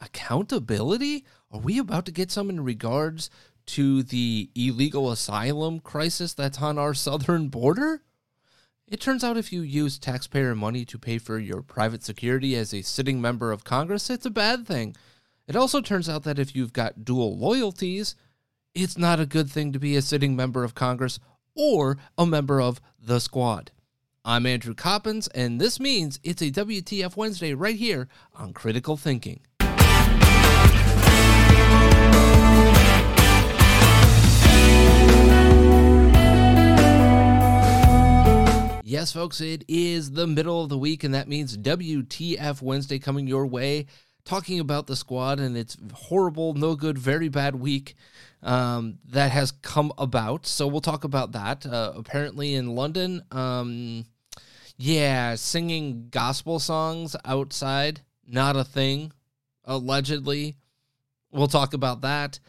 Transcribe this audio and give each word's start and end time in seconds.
Accountability? 0.00 1.24
Are 1.50 1.60
we 1.60 1.78
about 1.78 2.06
to 2.06 2.12
get 2.12 2.30
some 2.30 2.50
in 2.50 2.62
regards 2.62 3.30
to 3.66 4.02
the 4.02 4.50
illegal 4.54 5.10
asylum 5.10 5.80
crisis 5.80 6.34
that's 6.34 6.60
on 6.60 6.78
our 6.78 6.94
southern 7.06 7.48
border? 7.48 8.02
It 8.86 9.00
turns 9.00 9.22
out 9.22 9.36
if 9.36 9.52
you 9.52 9.60
use 9.60 9.98
taxpayer 9.98 10.54
money 10.54 10.84
to 10.86 10.98
pay 10.98 11.18
for 11.18 11.38
your 11.38 11.60
private 11.60 12.02
security 12.02 12.56
as 12.56 12.72
a 12.72 12.80
sitting 12.82 13.20
member 13.20 13.52
of 13.52 13.64
Congress, 13.64 14.08
it's 14.08 14.24
a 14.24 14.30
bad 14.30 14.66
thing. 14.66 14.96
It 15.46 15.56
also 15.56 15.80
turns 15.80 16.08
out 16.08 16.24
that 16.24 16.38
if 16.38 16.56
you've 16.56 16.72
got 16.72 17.04
dual 17.04 17.36
loyalties, 17.36 18.14
it's 18.74 18.96
not 18.96 19.20
a 19.20 19.26
good 19.26 19.50
thing 19.50 19.72
to 19.72 19.78
be 19.78 19.96
a 19.96 20.02
sitting 20.02 20.34
member 20.34 20.64
of 20.64 20.74
Congress 20.74 21.18
or 21.54 21.98
a 22.16 22.24
member 22.24 22.60
of 22.60 22.80
the 22.98 23.18
squad. 23.18 23.72
I'm 24.24 24.46
Andrew 24.46 24.74
Coppins, 24.74 25.28
and 25.28 25.60
this 25.60 25.80
means 25.80 26.20
it's 26.22 26.42
a 26.42 26.50
WTF 26.50 27.16
Wednesday 27.16 27.54
right 27.54 27.76
here 27.76 28.08
on 28.34 28.52
Critical 28.52 28.96
Thinking. 28.96 29.40
Yes, 38.88 39.12
folks, 39.12 39.42
it 39.42 39.66
is 39.68 40.12
the 40.12 40.26
middle 40.26 40.62
of 40.62 40.70
the 40.70 40.78
week, 40.78 41.04
and 41.04 41.12
that 41.12 41.28
means 41.28 41.58
WTF 41.58 42.62
Wednesday 42.62 42.98
coming 42.98 43.26
your 43.26 43.46
way, 43.46 43.84
talking 44.24 44.60
about 44.60 44.86
the 44.86 44.96
squad 44.96 45.40
and 45.40 45.58
its 45.58 45.76
horrible, 45.92 46.54
no 46.54 46.74
good, 46.74 46.96
very 46.96 47.28
bad 47.28 47.54
week 47.54 47.96
um, 48.42 48.96
that 49.10 49.30
has 49.30 49.52
come 49.52 49.92
about. 49.98 50.46
So 50.46 50.66
we'll 50.66 50.80
talk 50.80 51.04
about 51.04 51.32
that. 51.32 51.66
Uh, 51.66 51.92
apparently 51.96 52.54
in 52.54 52.74
London, 52.74 53.22
um, 53.30 54.06
yeah, 54.78 55.34
singing 55.34 56.08
gospel 56.08 56.58
songs 56.58 57.14
outside, 57.26 58.00
not 58.26 58.56
a 58.56 58.64
thing, 58.64 59.12
allegedly. 59.66 60.56
We'll 61.30 61.46
talk 61.46 61.74
about 61.74 62.00
that. 62.00 62.40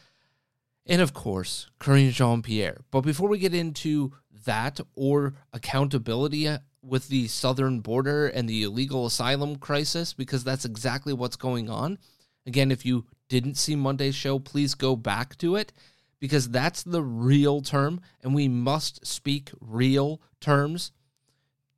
And 0.86 1.02
of 1.02 1.14
course, 1.14 1.68
Karine 1.82 2.12
Jean 2.12 2.42
Pierre. 2.42 2.80
But 2.92 3.02
before 3.02 3.28
we 3.28 3.40
get 3.40 3.54
into 3.54 4.14
that 4.46 4.80
or 4.96 5.34
accountability 5.54 6.50
with 6.82 7.10
the 7.10 7.28
southern 7.28 7.82
border 7.82 8.28
and 8.28 8.48
the 8.48 8.64
illegal 8.64 9.06
asylum 9.06 9.58
crisis, 9.58 10.14
because 10.14 10.44
that's 10.44 10.66
exactly 10.66 11.14
what's 11.14 11.36
going 11.36 11.70
on. 11.70 11.98
Again, 12.46 12.72
if 12.72 12.86
you 12.86 13.06
didn't 13.28 13.58
see 13.58 13.76
Monday's 13.76 14.16
show, 14.16 14.40
please 14.40 14.76
go 14.76 14.96
back 14.96 15.38
to 15.38 15.56
it 15.56 15.74
because 16.20 16.50
that's 16.50 16.84
the 16.84 17.04
real 17.04 17.62
term, 17.62 18.02
and 18.22 18.34
we 18.34 18.48
must 18.48 19.06
speak 19.06 19.52
real 19.62 20.22
terms 20.40 20.92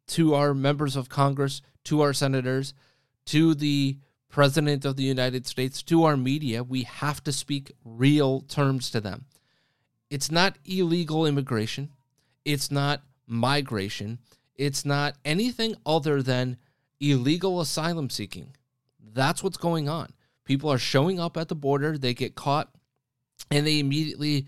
to 0.08 0.34
our 0.34 0.54
members 0.54 0.96
of 0.96 1.10
Congress, 1.10 1.62
to 1.86 2.02
our 2.02 2.14
senators, 2.14 2.74
to 3.26 3.54
the 3.54 3.98
President 4.30 4.86
of 4.86 4.96
the 4.96 5.04
United 5.04 5.46
States, 5.46 5.84
to 5.84 6.04
our 6.04 6.18
media. 6.18 6.64
We 6.64 6.84
have 6.84 7.24
to 7.26 7.32
speak 7.32 7.72
real 7.84 8.42
terms 8.42 8.90
to 8.92 9.02
them. 9.02 9.26
It's 10.10 10.32
not 10.32 10.58
illegal 10.66 11.26
immigration. 11.26 11.90
It's 12.46 12.72
not 12.72 13.04
migration. 13.28 14.20
It's 14.56 14.86
not 14.86 15.16
anything 15.26 15.76
other 15.86 16.22
than 16.22 16.58
illegal 17.00 17.62
asylum 17.62 18.10
seeking. 18.10 18.56
That's 19.14 19.44
what's 19.44 19.58
going 19.58 19.90
on. 19.90 20.14
People 20.46 20.72
are 20.72 20.78
showing 20.78 21.20
up 21.20 21.38
at 21.38 21.48
the 21.48 21.56
border, 21.56 21.98
they 21.98 22.14
get 22.14 22.36
caught, 22.36 22.70
and 23.50 23.66
they 23.66 23.80
immediately 23.80 24.48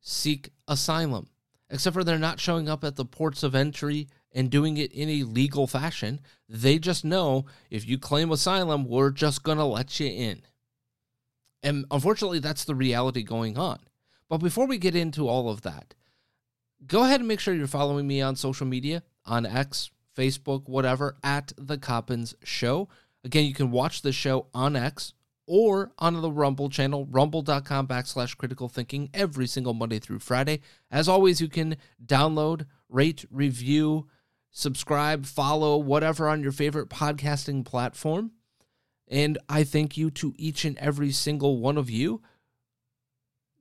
seek 0.00 0.50
asylum. 0.68 1.28
Except 1.70 1.94
for 1.94 2.04
they're 2.04 2.18
not 2.18 2.40
showing 2.40 2.68
up 2.68 2.84
at 2.84 2.96
the 2.96 3.04
ports 3.04 3.42
of 3.42 3.54
entry 3.54 4.08
and 4.32 4.50
doing 4.50 4.76
it 4.76 4.92
in 4.92 5.08
a 5.08 5.22
legal 5.24 5.66
fashion. 5.66 6.20
They 6.48 6.78
just 6.78 7.04
know 7.04 7.46
if 7.70 7.88
you 7.88 7.98
claim 7.98 8.30
asylum, 8.30 8.84
we're 8.84 9.10
just 9.10 9.42
going 9.42 9.58
to 9.58 9.64
let 9.64 9.98
you 9.98 10.08
in. 10.08 10.42
And 11.62 11.86
unfortunately, 11.90 12.40
that's 12.40 12.64
the 12.64 12.74
reality 12.74 13.22
going 13.22 13.56
on. 13.56 13.78
But 14.28 14.38
before 14.38 14.66
we 14.66 14.78
get 14.78 14.94
into 14.94 15.28
all 15.28 15.48
of 15.48 15.62
that, 15.62 15.94
go 16.86 17.04
ahead 17.04 17.20
and 17.20 17.28
make 17.28 17.40
sure 17.40 17.54
you're 17.54 17.66
following 17.66 18.06
me 18.06 18.20
on 18.20 18.36
social 18.36 18.66
media 18.66 19.02
on 19.24 19.46
X, 19.46 19.90
Facebook, 20.16 20.68
whatever, 20.68 21.16
at 21.22 21.52
The 21.56 21.78
Coppins 21.78 22.34
Show. 22.42 22.88
Again, 23.24 23.44
you 23.44 23.54
can 23.54 23.70
watch 23.70 24.02
the 24.02 24.12
show 24.12 24.46
on 24.52 24.76
X 24.76 25.14
or 25.46 25.92
on 25.98 26.20
the 26.20 26.30
Rumble 26.30 26.68
channel, 26.68 27.06
rumble.com 27.06 27.86
backslash 27.86 28.36
critical 28.36 28.68
thinking 28.68 29.10
every 29.12 29.46
single 29.46 29.74
Monday 29.74 29.98
through 29.98 30.20
Friday. 30.20 30.60
As 30.90 31.08
always, 31.08 31.40
you 31.40 31.48
can 31.48 31.76
download, 32.04 32.66
rate, 32.88 33.24
review, 33.30 34.08
subscribe, 34.50 35.26
follow, 35.26 35.76
whatever 35.76 36.28
on 36.28 36.42
your 36.42 36.52
favorite 36.52 36.88
podcasting 36.88 37.64
platform. 37.64 38.32
And 39.08 39.38
I 39.48 39.64
thank 39.64 39.96
you 39.96 40.10
to 40.12 40.34
each 40.36 40.64
and 40.64 40.78
every 40.78 41.10
single 41.10 41.58
one 41.58 41.76
of 41.76 41.90
you 41.90 42.22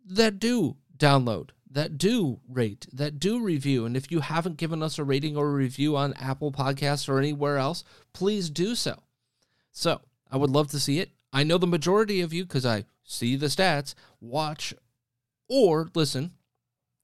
that 0.05 0.39
do 0.39 0.77
download, 0.97 1.49
that 1.73 1.97
do 1.97 2.39
rate, 2.49 2.85
that 2.91 3.19
do 3.19 3.41
review. 3.41 3.85
And 3.85 3.95
if 3.95 4.11
you 4.11 4.19
haven't 4.19 4.57
given 4.57 4.83
us 4.83 4.99
a 4.99 5.03
rating 5.03 5.37
or 5.37 5.47
a 5.47 5.53
review 5.53 5.95
on 5.95 6.13
Apple 6.13 6.51
Podcasts 6.51 7.07
or 7.07 7.17
anywhere 7.17 7.57
else, 7.57 7.83
please 8.13 8.49
do 8.49 8.75
so. 8.75 9.03
So 9.71 10.01
I 10.29 10.37
would 10.37 10.49
love 10.49 10.69
to 10.71 10.79
see 10.79 10.99
it. 10.99 11.11
I 11.33 11.43
know 11.43 11.57
the 11.57 11.67
majority 11.67 12.19
of 12.21 12.33
you, 12.33 12.43
because 12.43 12.65
I 12.65 12.85
see 13.03 13.35
the 13.35 13.47
stats, 13.47 13.95
watch 14.19 14.73
or 15.47 15.89
listen, 15.95 16.31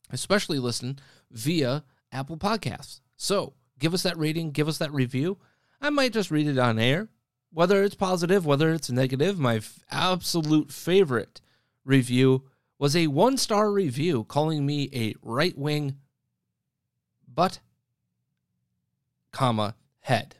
especially 0.10 0.60
listen 0.60 1.00
via 1.32 1.84
Apple 2.12 2.38
Podcasts. 2.38 3.00
So 3.16 3.54
give 3.80 3.94
us 3.94 4.04
that 4.04 4.18
rating, 4.18 4.52
give 4.52 4.68
us 4.68 4.78
that 4.80 4.94
review. 4.94 5.38
I 5.80 5.90
might 5.90 6.14
just 6.14 6.32
read 6.32 6.48
it 6.48 6.58
on 6.58 6.78
air, 6.78 7.08
whether 7.54 7.84
it's 7.84 7.96
positive, 7.96 8.46
whether 8.46 8.74
it's 8.74 8.90
negative. 8.90 9.40
My 9.40 9.58
f- 9.58 9.80
absolute 9.90 10.72
favorite 10.72 11.40
review 11.86 12.44
was 12.80 12.96
a 12.96 13.08
one 13.08 13.38
star 13.38 13.72
review 13.72 14.24
calling 14.24 14.66
me 14.66 14.90
a 14.94 15.16
right 15.22 15.58
wing 15.58 15.96
butt, 17.28 17.60
comma, 19.32 19.76
head. 20.02 20.36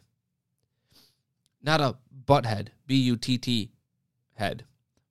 Not 1.62 1.82
a 1.82 1.98
butt 2.26 2.46
head, 2.46 2.72
B 2.86 2.96
U 2.96 3.18
T 3.18 3.38
T 3.38 3.72
head, 4.36 4.66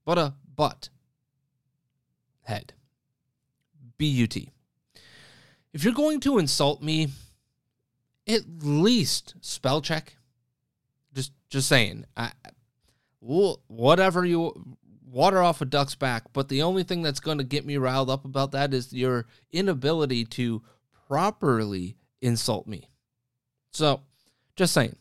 but 0.04 0.18
a 0.18 0.34
butt 0.54 0.88
head, 2.42 2.72
B 3.98 4.06
U 4.06 4.26
T. 4.26 4.50
If 5.72 5.84
you're 5.84 5.92
going 5.92 6.20
to 6.20 6.38
insult 6.38 6.82
me, 6.82 7.08
at 8.26 8.42
least 8.62 9.34
spell 9.40 9.80
check. 9.80 10.16
Just 11.12 11.32
Just 11.48 11.68
saying. 11.68 12.06
I, 12.16 12.32
whatever 13.20 14.24
you 14.24 14.76
water 15.16 15.42
off 15.42 15.62
a 15.62 15.64
duck's 15.64 15.94
back, 15.94 16.24
but 16.34 16.50
the 16.50 16.60
only 16.60 16.82
thing 16.82 17.00
that's 17.00 17.20
going 17.20 17.38
to 17.38 17.44
get 17.44 17.64
me 17.64 17.78
riled 17.78 18.10
up 18.10 18.26
about 18.26 18.52
that 18.52 18.74
is 18.74 18.92
your 18.92 19.24
inability 19.50 20.26
to 20.26 20.62
properly 21.08 21.96
insult 22.20 22.66
me. 22.66 22.90
So, 23.72 24.02
just 24.56 24.74
saying. 24.74 24.94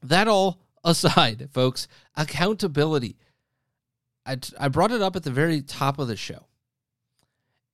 That 0.00 0.28
all 0.28 0.60
aside, 0.84 1.48
folks, 1.52 1.88
accountability. 2.16 3.16
I, 4.24 4.38
I 4.60 4.68
brought 4.68 4.92
it 4.92 5.02
up 5.02 5.16
at 5.16 5.24
the 5.24 5.32
very 5.32 5.60
top 5.60 5.98
of 5.98 6.06
the 6.06 6.16
show. 6.16 6.46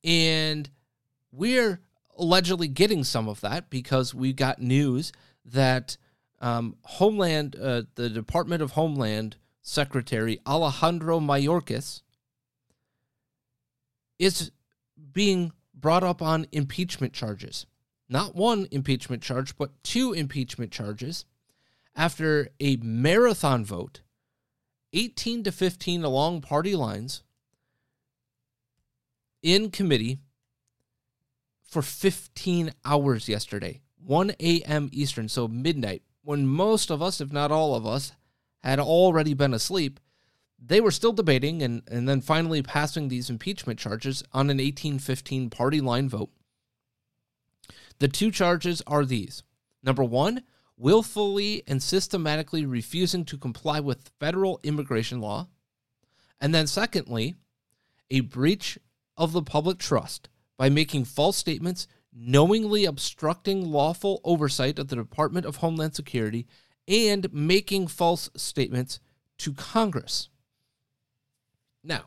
And 0.03 0.71
we're 1.31 1.81
allegedly 2.17 2.69
getting 2.69 3.05
some 3.05 3.29
of 3.29 3.43
that 3.43 3.69
because 3.69 4.15
we 4.15 4.33
got 4.33 4.59
news 4.59 5.13
that 5.45 5.99
um, 6.41 6.77
Homeland, 6.85 7.57
uh, 7.61 7.83
the 7.95 8.09
Department 8.09 8.63
of 8.63 8.71
Homeland 8.71 9.37
Secretary 9.69 10.41
Alejandro 10.47 11.21
Mayorkas 11.21 12.01
is 14.19 14.51
being 15.13 15.53
brought 15.75 16.03
up 16.03 16.23
on 16.23 16.47
impeachment 16.53 17.13
charges. 17.13 17.67
Not 18.09 18.35
one 18.35 18.67
impeachment 18.71 19.23
charge, 19.23 19.59
but 19.59 19.71
two 19.85 20.15
impeachment 20.15 20.73
charges 20.73 21.27
after 21.95 22.49
a 22.59 22.77
marathon 22.77 23.63
vote, 23.63 24.01
18 24.95 25.45
to 25.45 25.53
15 25.53 26.03
along 26.03 26.41
party 26.41 26.75
lines, 26.75 27.23
in 29.43 29.71
committee 29.71 30.21
for 31.63 31.83
15 31.83 32.73
hours 32.87 33.29
yesterday, 33.29 33.83
1 34.03 34.31
a.m. 34.41 34.89
Eastern, 34.93 35.29
so 35.29 35.47
midnight, 35.47 36.03
when 36.23 36.47
most 36.47 36.91
of 36.91 37.03
us, 37.03 37.21
if 37.21 37.31
not 37.31 37.53
all 37.53 37.75
of 37.75 37.87
us, 37.87 38.13
had 38.63 38.81
already 38.81 39.35
been 39.35 39.55
asleep. 39.55 40.01
They 40.59 40.81
were 40.81 40.91
still 40.91 41.13
debating 41.13 41.63
and, 41.63 41.83
and 41.89 42.09
then 42.09 42.21
finally 42.21 42.63
passing 42.63 43.09
these 43.09 43.31
impeachment 43.31 43.79
charges 43.79 44.23
on 44.33 44.51
an 44.51 44.59
1815 44.59 45.51
party 45.51 45.81
line 45.81 46.09
vote. 46.09 46.31
The 47.99 48.09
two 48.09 48.31
charges 48.31 48.83
are 48.87 49.05
these 49.05 49.43
number 49.83 50.05
one, 50.05 50.43
willfully 50.77 51.63
and 51.67 51.83
systematically 51.83 52.65
refusing 52.65 53.25
to 53.25 53.37
comply 53.39 53.81
with 53.81 54.11
federal 54.21 54.61
immigration 54.63 55.21
law. 55.21 55.49
And 56.41 56.55
then, 56.55 56.67
secondly, 56.67 57.35
a 58.11 58.21
breach 58.21 58.79
of 59.17 59.33
the 59.33 59.43
public 59.43 59.79
trust 59.79 60.29
by 60.57 60.69
making 60.69 61.05
false 61.05 61.37
statements, 61.37 61.89
knowingly 62.13 62.85
obstructing 62.85 63.71
lawful 63.71 64.21
oversight 64.25 64.79
of 64.79 64.89
the 64.89 64.97
Department 64.97 65.47
of 65.47 65.57
Homeland 65.57 65.95
Security, 65.95 66.47
and 66.89 67.33
making 67.33 67.87
false 67.87 68.31
statements 68.35 68.99
to 69.39 69.53
Congress. 69.53 70.31
Now, 71.85 72.07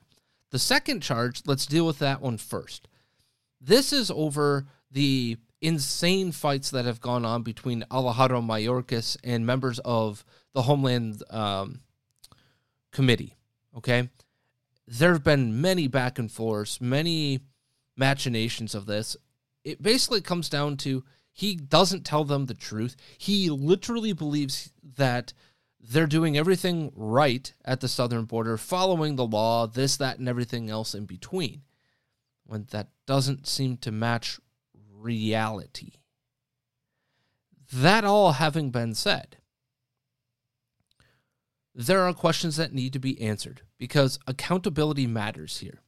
the 0.49 0.59
second 0.59 1.01
charge, 1.01 1.43
let's 1.45 1.65
deal 1.65 1.85
with 1.85 1.99
that 1.99 2.21
one 2.21 2.37
first. 2.37 2.87
This 3.61 3.93
is 3.93 4.11
over 4.11 4.65
the 4.91 5.37
insane 5.61 6.31
fights 6.31 6.71
that 6.71 6.85
have 6.85 6.99
gone 6.99 7.23
on 7.23 7.43
between 7.43 7.85
Alejandro 7.91 8.41
Mayorkas 8.41 9.15
and 9.23 9.45
members 9.45 9.79
of 9.79 10.25
the 10.53 10.63
Homeland 10.63 11.23
um, 11.29 11.81
Committee. 12.91 13.37
Okay. 13.77 14.09
There 14.87 15.13
have 15.13 15.23
been 15.23 15.61
many 15.61 15.87
back 15.87 16.19
and 16.19 16.29
forths, 16.29 16.81
many 16.81 17.41
machinations 17.95 18.75
of 18.75 18.87
this. 18.87 19.15
It 19.63 19.81
basically 19.81 20.21
comes 20.21 20.49
down 20.49 20.77
to 20.77 21.03
he 21.31 21.55
doesn't 21.55 22.05
tell 22.05 22.23
them 22.23 22.45
the 22.45 22.53
truth. 22.53 22.95
He 23.17 23.49
literally 23.49 24.13
believes 24.13 24.71
that 24.97 25.33
they're 25.79 26.05
doing 26.05 26.37
everything 26.37 26.91
right 26.95 27.51
at 27.65 27.81
the 27.81 27.87
southern 27.87 28.25
border, 28.25 28.57
following 28.57 29.15
the 29.15 29.25
law, 29.25 29.65
this, 29.65 29.97
that, 29.97 30.19
and 30.19 30.29
everything 30.29 30.69
else 30.69 30.93
in 30.93 31.05
between, 31.05 31.63
when 32.45 32.67
that 32.71 32.89
doesn't 33.07 33.47
seem 33.47 33.77
to 33.77 33.91
match 33.91 34.39
reality. 34.93 35.93
That 37.73 38.03
all 38.03 38.33
having 38.33 38.69
been 38.69 38.93
said, 38.93 39.37
there 41.73 42.01
are 42.01 42.13
questions 42.13 42.57
that 42.57 42.73
need 42.73 42.93
to 42.93 42.99
be 42.99 43.19
answered 43.21 43.61
because 43.77 44.19
accountability 44.27 45.07
matters 45.07 45.59
here. 45.59 45.81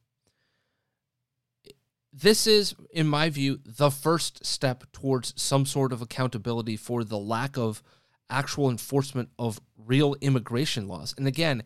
This 2.16 2.46
is, 2.46 2.76
in 2.92 3.08
my 3.08 3.30
view, 3.30 3.60
the 3.66 3.90
first 3.90 4.46
step 4.46 4.84
towards 4.94 5.34
some 5.36 5.66
sort 5.66 5.92
of 5.92 6.02
accountability 6.02 6.78
for 6.78 7.04
the 7.04 7.18
lack 7.18 7.58
of 7.58 7.82
actual 8.30 8.70
enforcement 8.70 9.30
of 9.40 9.60
real 9.78 10.16
immigration 10.22 10.88
laws. 10.88 11.16
And 11.18 11.28
again, 11.28 11.64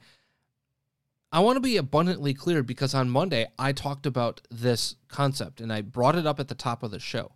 I 1.34 1.42
want 1.42 1.58
to 1.58 1.62
be 1.62 1.76
abundantly 1.76 2.34
clear 2.34 2.64
because 2.64 2.94
on 2.94 3.10
Monday 3.10 3.48
I 3.60 3.74
talked 3.74 4.06
about 4.06 4.42
this 4.50 4.96
concept 5.10 5.60
and 5.60 5.72
I 5.72 5.82
brought 5.82 6.16
it 6.16 6.26
up 6.26 6.40
at 6.40 6.48
the 6.48 6.56
top 6.56 6.82
of 6.82 6.92
the 6.92 7.00
show 7.00 7.34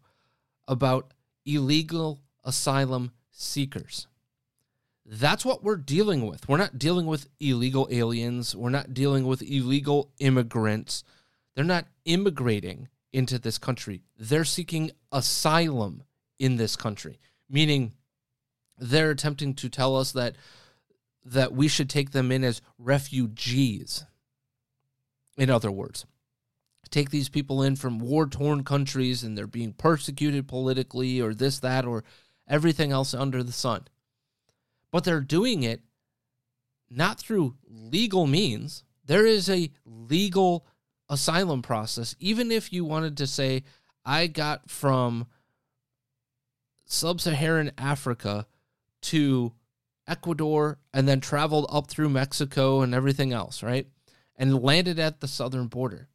about 0.65 1.13
illegal 1.45 2.21
asylum 2.45 3.11
seekers. 3.31 4.07
That's 5.05 5.43
what 5.43 5.63
we're 5.63 5.75
dealing 5.75 6.25
with. 6.25 6.47
We're 6.47 6.57
not 6.57 6.79
dealing 6.79 7.05
with 7.05 7.27
illegal 7.41 7.89
aliens. 7.91 8.55
We're 8.55 8.69
not 8.69 8.93
dealing 8.93 9.25
with 9.27 9.41
illegal 9.41 10.11
immigrants. 10.19 11.03
They're 11.53 11.65
not 11.65 11.87
immigrating 12.05 12.87
into 13.13 13.39
this 13.39 13.57
country. 13.57 14.01
They're 14.17 14.45
seeking 14.45 14.91
asylum 15.11 16.03
in 16.39 16.57
this 16.57 16.75
country, 16.75 17.19
meaning 17.49 17.93
they're 18.77 19.11
attempting 19.11 19.53
to 19.55 19.69
tell 19.69 19.95
us 19.95 20.11
that 20.13 20.35
that 21.23 21.53
we 21.53 21.67
should 21.67 21.89
take 21.89 22.11
them 22.11 22.31
in 22.31 22.43
as 22.43 22.61
refugees. 22.79 24.05
In 25.37 25.51
other 25.51 25.69
words, 25.69 26.05
take 26.89 27.09
these 27.09 27.29
people 27.29 27.61
in 27.63 27.75
from 27.75 27.99
war-torn 27.99 28.63
countries 28.63 29.23
and 29.23 29.37
they're 29.37 29.47
being 29.47 29.73
persecuted 29.73 30.47
politically 30.47 31.21
or 31.21 31.33
this 31.33 31.59
that 31.59 31.85
or 31.85 32.03
everything 32.47 32.91
else 32.91 33.13
under 33.13 33.43
the 33.43 33.51
sun. 33.51 33.87
But 34.91 35.03
they're 35.03 35.21
doing 35.21 35.63
it 35.63 35.81
not 36.89 37.19
through 37.19 37.55
legal 37.67 38.27
means. 38.27 38.83
There 39.05 39.25
is 39.25 39.49
a 39.49 39.71
legal 39.85 40.65
asylum 41.11 41.61
process, 41.61 42.15
even 42.19 42.51
if 42.51 42.71
you 42.71 42.85
wanted 42.85 43.17
to 43.17 43.27
say, 43.27 43.63
I 44.03 44.27
got 44.27 44.69
from 44.69 45.27
sub 46.85 47.21
Saharan 47.21 47.71
Africa 47.77 48.47
to 49.03 49.51
Ecuador 50.07 50.79
and 50.93 51.07
then 51.07 51.19
traveled 51.19 51.67
up 51.69 51.87
through 51.87 52.09
Mexico 52.09 52.81
and 52.81 52.95
everything 52.95 53.33
else, 53.33 53.61
right? 53.61 53.87
And 54.37 54.63
landed 54.63 54.97
at 54.97 55.19
the 55.19 55.27
southern 55.27 55.67
border. 55.67 56.07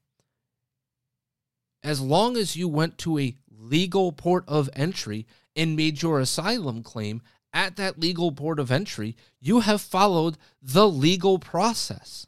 As 1.85 2.01
long 2.01 2.37
as 2.37 2.57
you 2.57 2.67
went 2.67 2.99
to 2.99 3.19
a 3.19 3.37
legal 3.51 4.13
port 4.13 4.45
of 4.49 4.71
entry 4.73 5.27
and 5.55 5.77
made 5.77 6.03
your 6.03 6.19
asylum 6.19 6.83
claim 6.83 7.23
at 7.53 7.77
that 7.77 8.01
legal 8.01 8.33
port 8.33 8.59
of 8.59 8.71
entry, 8.71 9.15
you 9.41 9.61
have 9.61 9.81
followed 9.81 10.39
the 10.61 10.89
legal 10.89 11.39
process. 11.39 12.27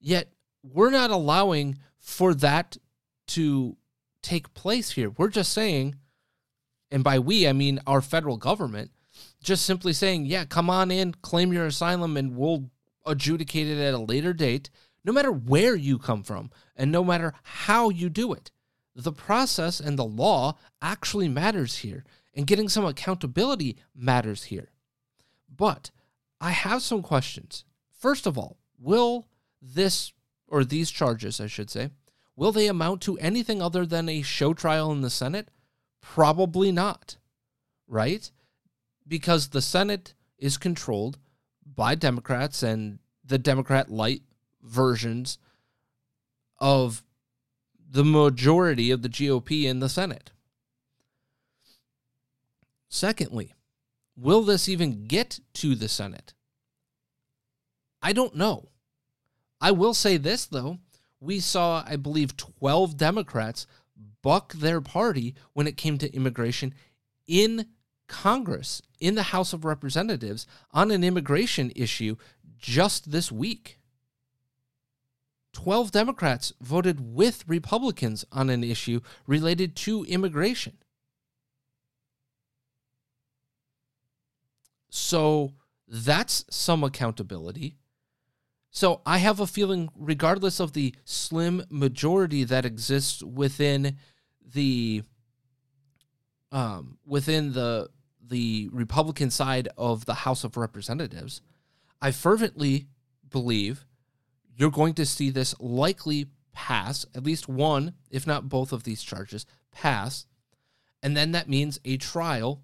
Yet 0.00 0.32
we're 0.62 0.90
not 0.90 1.10
allowing 1.10 1.78
for 1.98 2.34
that 2.34 2.76
to 3.28 3.76
take 4.22 4.54
place 4.54 4.92
here. 4.92 5.10
We're 5.10 5.28
just 5.28 5.52
saying, 5.52 5.96
and 6.90 7.02
by 7.02 7.18
we, 7.18 7.46
I 7.48 7.52
mean 7.52 7.80
our 7.86 8.00
federal 8.00 8.36
government, 8.36 8.90
just 9.42 9.66
simply 9.66 9.92
saying, 9.92 10.26
yeah, 10.26 10.44
come 10.44 10.70
on 10.70 10.90
in, 10.90 11.14
claim 11.14 11.52
your 11.52 11.66
asylum, 11.66 12.16
and 12.16 12.36
we'll 12.36 12.70
adjudicate 13.04 13.66
it 13.66 13.78
at 13.78 13.94
a 13.94 13.98
later 13.98 14.32
date, 14.32 14.70
no 15.04 15.12
matter 15.12 15.32
where 15.32 15.74
you 15.74 15.98
come 15.98 16.22
from 16.22 16.50
and 16.76 16.92
no 16.92 17.02
matter 17.02 17.34
how 17.42 17.88
you 17.88 18.08
do 18.08 18.32
it. 18.32 18.50
The 18.94 19.12
process 19.12 19.80
and 19.80 19.98
the 19.98 20.04
law 20.04 20.58
actually 20.80 21.28
matters 21.28 21.78
here, 21.78 22.04
and 22.34 22.46
getting 22.46 22.68
some 22.68 22.84
accountability 22.84 23.76
matters 23.94 24.44
here. 24.44 24.70
But 25.54 25.90
I 26.40 26.50
have 26.50 26.82
some 26.82 27.02
questions. 27.02 27.64
First 27.90 28.26
of 28.26 28.38
all, 28.38 28.58
will 28.78 29.26
this 29.60 30.12
or 30.52 30.64
these 30.64 30.90
charges, 30.90 31.40
I 31.40 31.46
should 31.46 31.70
say, 31.70 31.88
will 32.36 32.52
they 32.52 32.66
amount 32.68 33.00
to 33.02 33.16
anything 33.16 33.62
other 33.62 33.86
than 33.86 34.06
a 34.10 34.20
show 34.20 34.52
trial 34.52 34.92
in 34.92 35.00
the 35.00 35.08
Senate? 35.08 35.48
Probably 36.02 36.70
not, 36.70 37.16
right? 37.88 38.30
Because 39.08 39.48
the 39.48 39.62
Senate 39.62 40.12
is 40.36 40.58
controlled 40.58 41.18
by 41.64 41.94
Democrats 41.94 42.62
and 42.62 42.98
the 43.24 43.38
Democrat 43.38 43.90
light 43.90 44.24
versions 44.62 45.38
of 46.60 47.02
the 47.90 48.04
majority 48.04 48.90
of 48.90 49.00
the 49.00 49.08
GOP 49.08 49.64
in 49.64 49.80
the 49.80 49.88
Senate. 49.88 50.32
Secondly, 52.90 53.54
will 54.16 54.42
this 54.42 54.68
even 54.68 55.06
get 55.06 55.40
to 55.54 55.74
the 55.74 55.88
Senate? 55.88 56.34
I 58.02 58.12
don't 58.12 58.36
know. 58.36 58.68
I 59.62 59.70
will 59.70 59.94
say 59.94 60.16
this, 60.16 60.44
though. 60.44 60.78
We 61.20 61.38
saw, 61.38 61.84
I 61.86 61.94
believe, 61.94 62.36
12 62.36 62.96
Democrats 62.96 63.68
buck 64.20 64.52
their 64.54 64.80
party 64.80 65.36
when 65.52 65.68
it 65.68 65.76
came 65.76 65.98
to 65.98 66.12
immigration 66.14 66.74
in 67.28 67.66
Congress 68.08 68.82
in 68.98 69.14
the 69.14 69.22
House 69.22 69.52
of 69.52 69.64
Representatives 69.64 70.48
on 70.72 70.90
an 70.90 71.04
immigration 71.04 71.72
issue 71.76 72.16
just 72.58 73.12
this 73.12 73.30
week. 73.30 73.78
12 75.52 75.92
Democrats 75.92 76.52
voted 76.60 77.14
with 77.14 77.44
Republicans 77.46 78.24
on 78.32 78.50
an 78.50 78.64
issue 78.64 79.00
related 79.28 79.76
to 79.76 80.04
immigration. 80.04 80.78
So 84.90 85.52
that's 85.86 86.44
some 86.50 86.82
accountability. 86.82 87.76
So 88.74 89.02
I 89.04 89.18
have 89.18 89.38
a 89.38 89.46
feeling, 89.46 89.90
regardless 89.94 90.58
of 90.58 90.72
the 90.72 90.94
slim 91.04 91.62
majority 91.68 92.42
that 92.44 92.64
exists 92.64 93.22
within 93.22 93.98
the 94.54 95.02
um, 96.50 96.96
within 97.06 97.52
the 97.52 97.90
the 98.26 98.70
Republican 98.72 99.30
side 99.30 99.68
of 99.76 100.06
the 100.06 100.14
House 100.14 100.42
of 100.42 100.56
Representatives, 100.56 101.42
I 102.00 102.12
fervently 102.12 102.86
believe 103.28 103.84
you're 104.56 104.70
going 104.70 104.94
to 104.94 105.04
see 105.04 105.28
this 105.28 105.54
likely 105.60 106.28
pass, 106.54 107.04
at 107.14 107.24
least 107.24 107.48
one, 107.48 107.92
if 108.10 108.26
not 108.26 108.48
both 108.48 108.72
of 108.72 108.84
these 108.84 109.02
charges, 109.02 109.44
pass. 109.70 110.24
And 111.02 111.14
then 111.14 111.32
that 111.32 111.48
means 111.48 111.78
a 111.84 111.98
trial 111.98 112.62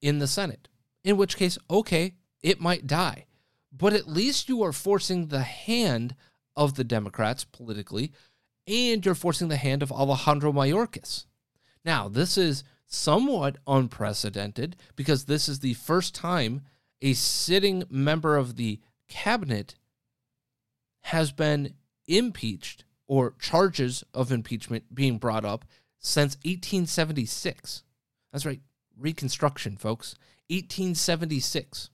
in 0.00 0.20
the 0.20 0.26
Senate, 0.26 0.68
in 1.02 1.18
which 1.18 1.36
case, 1.36 1.58
okay, 1.70 2.14
it 2.42 2.60
might 2.62 2.86
die. 2.86 3.26
But 3.76 3.92
at 3.92 4.08
least 4.08 4.48
you 4.48 4.62
are 4.62 4.72
forcing 4.72 5.26
the 5.26 5.42
hand 5.42 6.14
of 6.56 6.74
the 6.74 6.84
Democrats 6.84 7.44
politically, 7.44 8.12
and 8.66 9.04
you're 9.04 9.14
forcing 9.14 9.48
the 9.48 9.56
hand 9.56 9.82
of 9.82 9.90
Alejandro 9.90 10.52
Mayorkas. 10.52 11.26
Now, 11.84 12.08
this 12.08 12.38
is 12.38 12.62
somewhat 12.86 13.58
unprecedented 13.66 14.76
because 14.94 15.24
this 15.24 15.48
is 15.48 15.60
the 15.60 15.74
first 15.74 16.14
time 16.14 16.62
a 17.02 17.14
sitting 17.14 17.84
member 17.90 18.36
of 18.36 18.56
the 18.56 18.80
cabinet 19.08 19.74
has 21.02 21.32
been 21.32 21.74
impeached 22.06 22.84
or 23.06 23.34
charges 23.38 24.04
of 24.14 24.32
impeachment 24.32 24.94
being 24.94 25.18
brought 25.18 25.44
up 25.44 25.64
since 25.98 26.36
1876. 26.44 27.82
That's 28.32 28.46
right, 28.46 28.60
Reconstruction, 28.96 29.76
folks. 29.76 30.14
1876. 30.48 31.90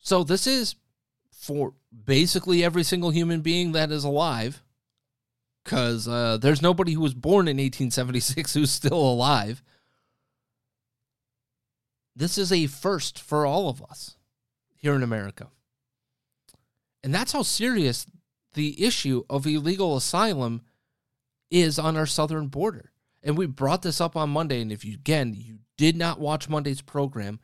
So 0.00 0.24
this 0.24 0.46
is 0.46 0.74
for 1.30 1.74
basically 2.04 2.64
every 2.64 2.82
single 2.82 3.10
human 3.10 3.40
being 3.40 3.72
that 3.72 3.90
is 3.90 4.04
alive 4.04 4.62
because 5.64 6.08
uh, 6.08 6.38
there's 6.38 6.62
nobody 6.62 6.92
who 6.92 7.00
was 7.00 7.14
born 7.14 7.46
in 7.46 7.56
1876 7.58 8.54
who's 8.54 8.70
still 8.70 8.98
alive. 8.98 9.62
This 12.16 12.38
is 12.38 12.52
a 12.52 12.66
first 12.66 13.18
for 13.20 13.46
all 13.46 13.68
of 13.68 13.82
us 13.82 14.16
here 14.76 14.94
in 14.94 15.02
America. 15.02 15.48
And 17.02 17.14
that's 17.14 17.32
how 17.32 17.42
serious 17.42 18.06
the 18.54 18.84
issue 18.84 19.24
of 19.30 19.46
illegal 19.46 19.96
asylum 19.96 20.62
is 21.50 21.78
on 21.78 21.96
our 21.96 22.06
southern 22.06 22.48
border. 22.48 22.92
And 23.22 23.36
we 23.36 23.46
brought 23.46 23.82
this 23.82 24.00
up 24.00 24.16
on 24.16 24.30
Monday. 24.30 24.60
And 24.60 24.72
if 24.72 24.84
you, 24.84 24.94
again, 24.94 25.34
you 25.36 25.58
did 25.76 25.96
not 25.96 26.20
watch 26.20 26.48
Monday's 26.48 26.82
program, 26.82 27.38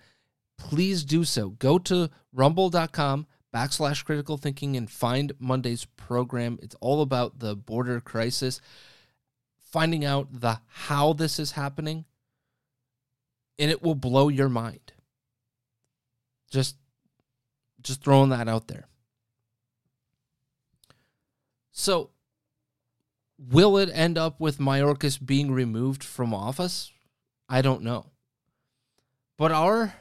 please 0.58 1.04
do 1.04 1.24
so. 1.24 1.50
Go 1.50 1.78
to 1.80 2.10
rumble.com 2.32 3.26
backslash 3.54 4.04
critical 4.04 4.36
thinking 4.36 4.76
and 4.76 4.90
find 4.90 5.32
Monday's 5.38 5.84
program. 5.84 6.58
It's 6.62 6.76
all 6.80 7.00
about 7.00 7.38
the 7.38 7.56
border 7.56 8.00
crisis, 8.00 8.60
finding 9.58 10.04
out 10.04 10.40
the 10.40 10.60
how 10.66 11.12
this 11.12 11.38
is 11.38 11.52
happening, 11.52 12.04
and 13.58 13.70
it 13.70 13.82
will 13.82 13.94
blow 13.94 14.28
your 14.28 14.48
mind. 14.48 14.92
Just 16.50 16.76
just 17.80 18.02
throwing 18.02 18.30
that 18.30 18.48
out 18.48 18.68
there. 18.68 18.88
So 21.72 22.10
will 23.38 23.76
it 23.78 23.90
end 23.92 24.18
up 24.18 24.40
with 24.40 24.58
Mayorkas 24.58 25.24
being 25.24 25.52
removed 25.52 26.02
from 26.02 26.34
office? 26.34 26.90
I 27.48 27.62
don't 27.62 27.82
know. 27.82 28.10
But 29.38 29.52
are 29.52 29.94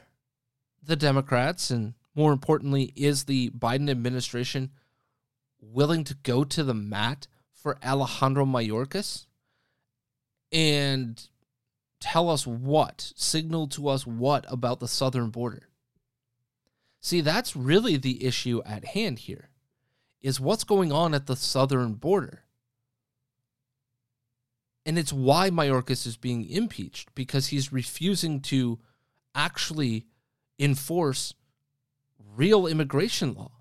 the 0.86 0.96
Democrats 0.96 1.70
and 1.70 1.94
more 2.16 2.32
importantly, 2.32 2.92
is 2.96 3.24
the 3.24 3.50
Biden 3.50 3.90
administration 3.90 4.70
willing 5.60 6.02
to 6.04 6.14
go 6.22 6.44
to 6.44 6.64
the 6.64 6.74
mat 6.74 7.26
for 7.52 7.78
Alejandro 7.84 8.46
Mayorkas 8.46 9.26
and 10.50 11.28
tell 12.00 12.30
us 12.30 12.46
what, 12.46 13.12
signal 13.16 13.66
to 13.68 13.88
us 13.88 14.06
what 14.06 14.46
about 14.48 14.80
the 14.80 14.88
southern 14.88 15.28
border? 15.28 15.68
See, 17.02 17.20
that's 17.20 17.54
really 17.54 17.98
the 17.98 18.24
issue 18.24 18.62
at 18.64 18.86
hand 18.86 19.20
here. 19.20 19.50
Is 20.22 20.40
what's 20.40 20.64
going 20.64 20.90
on 20.90 21.14
at 21.14 21.26
the 21.26 21.36
southern 21.36 21.94
border. 21.94 22.44
And 24.84 24.98
it's 24.98 25.12
why 25.12 25.50
Mayorkas 25.50 26.06
is 26.06 26.16
being 26.16 26.48
impeached 26.48 27.14
because 27.14 27.48
he's 27.48 27.72
refusing 27.72 28.40
to 28.42 28.78
actually 29.34 30.06
enforce 30.58 31.34
real 32.34 32.66
immigration 32.66 33.34
law, 33.34 33.52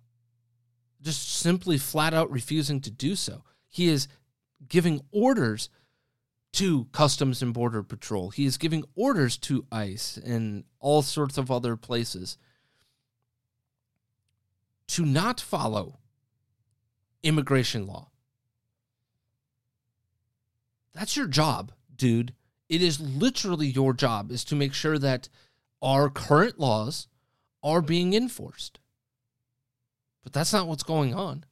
just 1.01 1.29
simply 1.29 1.77
flat 1.77 2.13
out 2.13 2.31
refusing 2.31 2.81
to 2.81 2.91
do 2.91 3.15
so. 3.15 3.43
He 3.67 3.87
is 3.87 4.07
giving 4.67 5.01
orders 5.11 5.69
to 6.53 6.85
Customs 6.93 7.41
and 7.41 7.53
Border 7.53 7.83
Patrol. 7.83 8.29
He 8.29 8.45
is 8.45 8.57
giving 8.57 8.85
orders 8.95 9.37
to 9.39 9.65
ICE 9.71 10.17
and 10.17 10.63
all 10.79 11.01
sorts 11.01 11.37
of 11.37 11.51
other 11.51 11.75
places 11.75 12.37
to 14.87 15.05
not 15.05 15.41
follow 15.41 15.99
immigration 17.23 17.85
law. 17.85 18.09
That's 20.93 21.17
your 21.17 21.27
job, 21.27 21.73
dude. 21.93 22.33
It 22.69 22.81
is 22.81 23.01
literally 23.01 23.67
your 23.67 23.93
job 23.93 24.31
is 24.31 24.45
to 24.45 24.55
make 24.55 24.73
sure 24.73 24.97
that 24.97 25.27
our 25.86 26.10
current 26.10 26.60
laws 26.60 27.08
are 27.63 27.82
being 27.82 28.13
enforced. 28.13 28.80
But 30.24 30.34
that's 30.34 30.51
not 30.51 30.68
what's 30.68 30.84
going 30.84 31.13
on. 31.13 31.46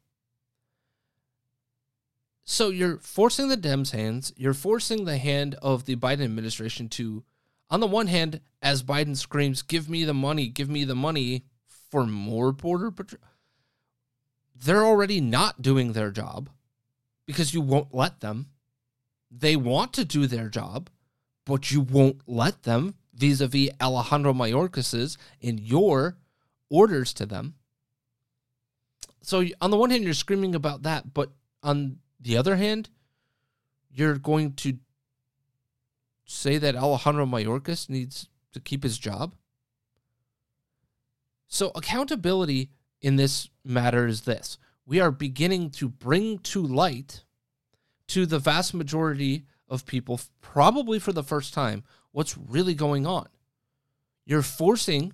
So 2.44 2.70
you're 2.70 2.98
forcing 2.98 3.48
the 3.48 3.56
Dems' 3.56 3.92
hands, 3.92 4.34
you're 4.36 4.56
forcing 4.56 5.06
the 5.06 5.18
hand 5.18 5.56
of 5.62 5.86
the 5.86 5.96
Biden 5.96 6.24
administration 6.24 6.90
to, 6.90 7.24
on 7.70 7.80
the 7.80 7.88
one 7.88 8.08
hand, 8.08 8.42
as 8.62 8.84
Biden 8.84 9.16
screams, 9.16 9.62
give 9.62 9.88
me 9.88 10.04
the 10.04 10.14
money, 10.14 10.48
give 10.48 10.70
me 10.70 10.84
the 10.84 10.96
money 10.96 11.46
for 11.92 12.06
more 12.06 12.52
border 12.52 12.90
patrol. 12.90 13.22
They're 14.56 14.84
already 14.84 15.22
not 15.22 15.62
doing 15.62 15.94
their 15.94 16.10
job 16.10 16.50
because 17.28 17.54
you 17.54 17.62
won't 17.62 17.94
let 17.94 18.20
them. 18.20 18.48
They 19.30 19.56
want 19.56 19.94
to 19.94 20.06
do 20.06 20.26
their 20.26 20.50
job, 20.50 20.90
but 21.46 21.72
you 21.72 21.82
won't 21.82 22.22
let 22.28 22.64
them 22.64 22.96
vis 23.14 23.42
a 23.42 23.48
vis 23.48 23.70
Alejandro 23.82 24.34
Mayorkas's 24.34 25.18
in 25.42 25.58
your 25.58 26.18
orders 26.70 27.14
to 27.14 27.26
them. 27.26 27.56
So, 29.22 29.46
on 29.62 29.72
the 29.72 29.78
one 29.78 29.90
hand, 29.90 30.04
you're 30.04 30.14
screaming 30.14 30.54
about 30.56 30.84
that, 30.84 31.14
but 31.14 31.32
on 31.62 32.00
the 32.20 32.36
other 32.36 32.58
hand, 32.58 32.90
you're 33.90 34.18
going 34.18 34.54
to 34.54 34.78
say 36.26 36.58
that 36.58 36.76
Alejandro 36.76 37.26
Mayorkas 37.26 37.90
needs 37.90 38.28
to 38.52 38.60
keep 38.60 38.84
his 38.84 38.98
job. 38.98 39.36
So, 41.48 41.72
accountability 41.76 42.72
in 43.02 43.16
this 43.16 43.50
matter 43.64 44.08
is 44.08 44.22
this 44.22 44.58
we 44.86 45.00
are 45.00 45.12
beginning 45.12 45.70
to 45.70 45.88
bring 45.88 46.40
to 46.40 46.62
light 46.62 47.24
to 48.08 48.26
the 48.26 48.40
vast 48.40 48.74
majority 48.74 49.46
of 49.70 49.86
people, 49.86 50.20
probably 50.42 51.00
for 51.00 51.12
the 51.12 51.24
first 51.24 51.54
time, 51.54 51.84
what's 52.12 52.38
really 52.38 52.74
going 52.74 53.06
on. 53.06 53.28
You're 54.26 54.42
forcing 54.42 55.14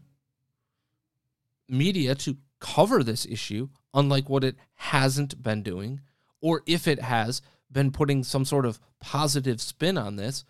media 1.68 2.16
to 2.16 2.38
cover 2.60 3.04
this 3.04 3.26
issue, 3.26 3.70
unlike 3.94 4.30
what 4.30 4.44
it 4.44 4.56
hasn't 4.76 5.42
been 5.42 5.64
doing, 5.64 6.02
or 6.42 6.62
if 6.66 6.88
it 6.88 7.02
has 7.02 7.42
been 7.72 7.92
putting 7.92 8.24
some 8.24 8.46
sort 8.46 8.66
of 8.66 8.80
positive 9.00 9.62
spin 9.62 9.98
on 9.98 10.16
this. 10.16 10.44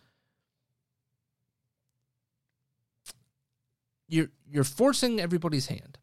You're 4.08 4.30
you're 4.50 4.64
forcing 4.64 5.20
everybody's 5.20 5.68
hand. 5.68 6.00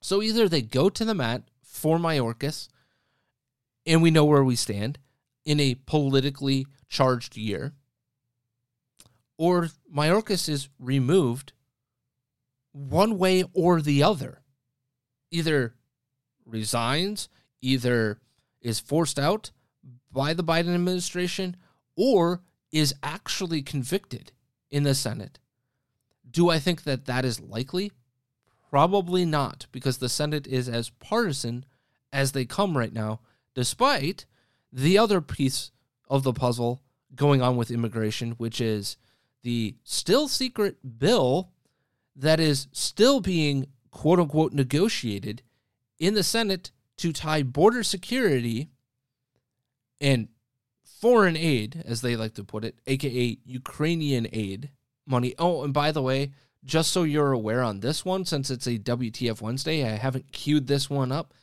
So 0.00 0.20
either 0.20 0.48
they 0.48 0.62
go 0.62 0.88
to 0.88 1.04
the 1.04 1.14
mat 1.14 1.42
for 1.62 1.98
Mayorkas, 1.98 2.68
and 3.86 4.02
we 4.02 4.10
know 4.10 4.24
where 4.24 4.42
we 4.42 4.56
stand 4.56 4.98
in 5.44 5.60
a 5.60 5.74
politically 5.86 6.66
charged 6.88 7.36
year, 7.36 7.72
or 9.36 9.68
Mayorkas 9.94 10.48
is 10.48 10.68
removed 10.78 11.52
one 12.72 13.18
way 13.18 13.44
or 13.52 13.80
the 13.80 14.02
other. 14.02 14.42
Either 15.30 15.74
resigns, 16.44 17.28
either 17.60 18.18
is 18.60 18.80
forced 18.80 19.18
out 19.18 19.50
by 20.10 20.32
the 20.34 20.44
Biden 20.44 20.74
administration, 20.74 21.56
or 21.96 22.42
is 22.70 22.94
actually 23.02 23.62
convicted 23.62 24.32
in 24.70 24.82
the 24.82 24.94
Senate. 24.94 25.38
Do 26.30 26.48
I 26.48 26.58
think 26.58 26.84
that 26.84 27.06
that 27.06 27.24
is 27.24 27.40
likely? 27.40 27.92
Probably 28.70 29.24
not, 29.24 29.66
because 29.72 29.98
the 29.98 30.08
Senate 30.08 30.46
is 30.46 30.68
as 30.68 30.88
partisan 30.88 31.64
as 32.12 32.32
they 32.32 32.44
come 32.44 32.76
right 32.76 32.92
now, 32.92 33.20
despite 33.54 34.24
the 34.72 34.98
other 34.98 35.20
piece 35.20 35.70
of 36.08 36.22
the 36.22 36.32
puzzle 36.32 36.82
going 37.14 37.42
on 37.42 37.56
with 37.56 37.70
immigration, 37.70 38.32
which 38.32 38.60
is 38.60 38.96
the 39.42 39.76
still 39.84 40.28
secret 40.28 40.98
bill 40.98 41.50
that 42.16 42.40
is 42.40 42.68
still 42.72 43.20
being 43.20 43.66
quote 43.90 44.18
unquote 44.18 44.52
negotiated 44.52 45.42
in 45.98 46.14
the 46.14 46.22
Senate 46.22 46.70
to 46.96 47.12
tie 47.12 47.42
border 47.42 47.82
security 47.82 48.70
and 50.00 50.28
foreign 50.84 51.36
aid, 51.36 51.82
as 51.84 52.00
they 52.00 52.16
like 52.16 52.34
to 52.34 52.44
put 52.44 52.64
it, 52.64 52.78
aka 52.86 53.38
Ukrainian 53.44 54.26
aid 54.32 54.70
money. 55.06 55.34
Oh, 55.38 55.64
and 55.64 55.74
by 55.74 55.92
the 55.92 56.02
way, 56.02 56.32
just 56.64 56.92
so 56.92 57.02
you're 57.02 57.32
aware 57.32 57.62
on 57.62 57.80
this 57.80 58.04
one, 58.04 58.24
since 58.24 58.50
it's 58.50 58.66
a 58.66 58.78
WTF 58.78 59.40
Wednesday, 59.40 59.84
I 59.84 59.96
haven't 59.96 60.32
queued 60.32 60.66
this 60.66 60.88
one 60.88 61.10
up. 61.10 61.34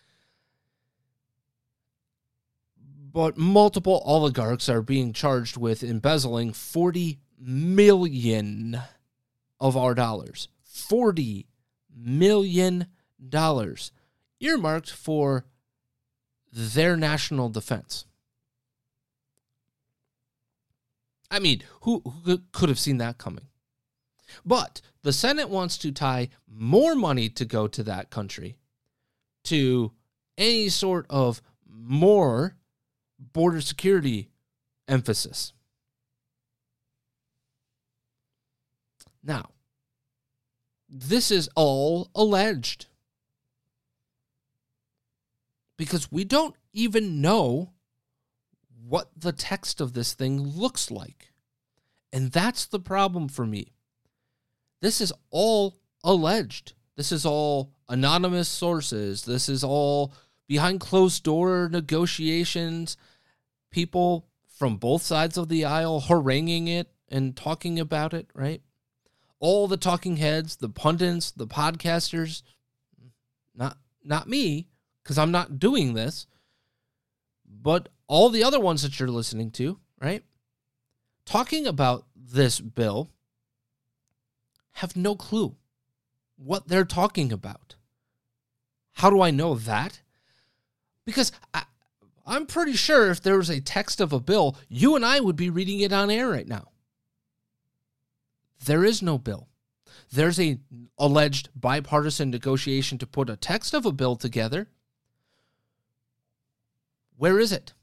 But 3.19 3.37
multiple 3.37 4.01
oligarchs 4.05 4.69
are 4.69 4.81
being 4.81 5.11
charged 5.11 5.57
with 5.57 5.83
embezzling 5.83 6.53
40 6.53 7.19
million 7.37 8.79
of 9.59 9.75
our 9.75 9.93
dollars. 9.93 10.47
40 10.63 11.45
million 11.93 12.87
dollars 13.27 13.91
earmarked 14.39 14.89
for 14.89 15.43
their 16.53 16.95
national 16.95 17.49
defense. 17.49 18.05
I 21.29 21.39
mean, 21.39 21.61
who, 21.81 22.01
who 22.23 22.43
could 22.53 22.69
have 22.69 22.79
seen 22.79 22.99
that 22.99 23.17
coming? 23.17 23.47
But 24.45 24.79
the 25.03 25.11
Senate 25.11 25.49
wants 25.49 25.77
to 25.79 25.91
tie 25.91 26.29
more 26.47 26.95
money 26.95 27.27
to 27.31 27.43
go 27.43 27.67
to 27.67 27.83
that 27.83 28.11
country 28.11 28.55
to 29.43 29.91
any 30.37 30.69
sort 30.69 31.05
of 31.09 31.41
more 31.69 32.55
border 33.19 33.61
security 33.61 34.29
emphasis. 34.87 35.53
Now, 39.23 39.49
this 40.87 41.29
is 41.29 41.49
all 41.55 42.09
alleged 42.15 42.87
because 45.77 46.11
we 46.11 46.23
don't 46.23 46.55
even 46.73 47.21
know 47.21 47.73
what 48.87 49.09
the 49.15 49.31
text 49.31 49.81
of 49.81 49.93
this 49.93 50.13
thing 50.13 50.41
looks 50.41 50.89
like. 50.89 51.31
And 52.11 52.31
that's 52.31 52.65
the 52.65 52.79
problem 52.79 53.27
for 53.27 53.45
me. 53.45 53.73
This 54.81 54.99
is 54.99 55.13
all 55.29 55.77
alleged. 56.03 56.73
This 56.95 57.11
is 57.11 57.25
all 57.25 57.71
anonymous 57.87 58.49
sources. 58.49 59.23
This 59.23 59.47
is 59.47 59.63
all 59.63 60.13
behind 60.49 60.79
closed 60.79 61.23
door 61.23 61.69
negotiations. 61.71 62.97
People 63.69 64.27
from 64.47 64.77
both 64.77 65.03
sides 65.03 65.37
of 65.37 65.47
the 65.47 65.63
aisle 65.63 66.01
haranguing 66.01 66.67
it 66.67 66.91
and 67.07 67.37
talking 67.37 67.79
about 67.79 68.13
it, 68.13 68.29
right? 68.33 68.61
All 69.39 69.67
the 69.67 69.77
talking 69.77 70.17
heads, 70.17 70.57
the 70.57 70.67
pundits, 70.67 71.31
the 71.31 71.47
podcasters, 71.47 72.41
not 73.55 73.77
not 74.03 74.27
me, 74.27 74.67
because 75.03 75.19
I'm 75.19 75.31
not 75.31 75.59
doing 75.59 75.93
this, 75.93 76.25
but 77.45 77.89
all 78.07 78.29
the 78.29 78.43
other 78.43 78.59
ones 78.59 78.81
that 78.81 78.99
you're 78.99 79.07
listening 79.07 79.51
to, 79.51 79.79
right? 80.01 80.23
Talking 81.25 81.67
about 81.67 82.07
this 82.15 82.59
bill 82.59 83.11
have 84.73 84.95
no 84.95 85.15
clue 85.15 85.57
what 86.37 86.67
they're 86.67 86.85
talking 86.85 87.31
about. 87.31 87.75
How 88.93 89.11
do 89.11 89.21
I 89.21 89.29
know 89.29 89.53
that? 89.53 90.01
Because 91.09 91.31
I, 91.55 91.63
I'm 92.27 92.45
pretty 92.45 92.73
sure 92.73 93.09
if 93.09 93.19
there 93.19 93.37
was 93.37 93.49
a 93.49 93.59
text 93.59 93.99
of 93.99 94.13
a 94.13 94.19
bill, 94.19 94.55
you 94.67 94.95
and 94.95 95.03
I 95.03 95.19
would 95.19 95.35
be 95.35 95.49
reading 95.49 95.79
it 95.79 95.91
on 95.91 96.11
air 96.11 96.29
right 96.29 96.47
now. 96.47 96.67
There 98.63 98.85
is 98.85 99.01
no 99.01 99.17
bill. 99.17 99.47
There's 100.11 100.39
a 100.39 100.59
alleged 100.99 101.49
bipartisan 101.55 102.29
negotiation 102.29 102.99
to 102.99 103.07
put 103.07 103.27
a 103.27 103.35
text 103.35 103.73
of 103.73 103.87
a 103.87 103.91
bill 103.91 104.15
together. 104.17 104.67
Where 107.17 107.39
is 107.39 107.51
it? 107.51 107.73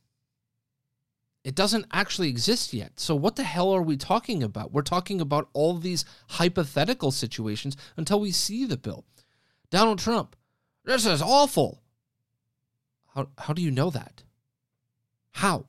It 1.43 1.57
doesn't 1.57 1.87
actually 1.93 2.29
exist 2.29 2.73
yet. 2.73 3.01
So, 3.01 3.17
what 3.17 3.35
the 3.35 3.43
hell 3.43 3.73
are 3.73 3.83
we 3.83 3.97
talking 3.97 4.45
about? 4.45 4.73
We're 4.73 4.83
talking 4.83 5.21
about 5.21 5.49
all 5.53 5.75
these 5.75 6.05
hypothetical 6.29 7.11
situations 7.11 7.77
until 7.97 8.21
we 8.21 8.31
see 8.31 8.65
the 8.65 8.77
bill. 8.77 9.05
Donald 9.71 9.99
Trump, 9.99 10.37
this 10.85 11.07
is 11.07 11.21
awful. 11.21 11.83
How, 13.17 13.29
how 13.37 13.53
do 13.53 13.63
you 13.63 13.73
know 13.73 13.91
that? 13.91 14.23
How? 15.33 15.67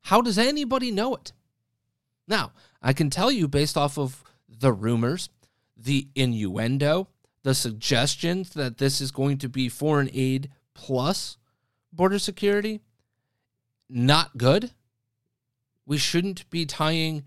How 0.00 0.22
does 0.22 0.38
anybody 0.38 0.90
know 0.90 1.14
it? 1.14 1.32
Now, 2.26 2.52
I 2.80 2.94
can 2.94 3.10
tell 3.10 3.30
you 3.30 3.46
based 3.46 3.76
off 3.76 3.98
of 3.98 4.24
the 4.48 4.72
rumors, 4.72 5.28
the 5.76 6.08
innuendo, 6.14 7.08
the 7.42 7.54
suggestions 7.54 8.50
that 8.54 8.78
this 8.78 9.02
is 9.02 9.10
going 9.10 9.36
to 9.38 9.48
be 9.50 9.68
foreign 9.68 10.08
aid 10.14 10.50
plus 10.72 11.36
border 11.92 12.18
security, 12.18 12.80
not 13.90 14.38
good 14.38 14.70
we 15.86 15.98
shouldn't 15.98 16.48
be 16.50 16.66
tying 16.66 17.24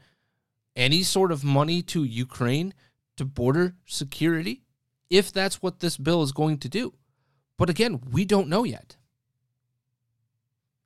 any 0.76 1.04
sort 1.04 1.32
of 1.32 1.44
money 1.44 1.82
to 1.82 2.04
Ukraine 2.04 2.74
to 3.16 3.26
border 3.26 3.76
security 3.86 4.62
if 5.10 5.32
that's 5.32 5.62
what 5.62 5.80
this 5.80 5.98
bill 5.98 6.24
is 6.24 6.32
going 6.32 6.58
to 6.60 6.70
do. 6.70 6.94
But 7.58 7.70
again, 7.70 8.02
we 8.12 8.26
don't 8.26 8.50
know 8.50 8.64
yet. 8.64 8.97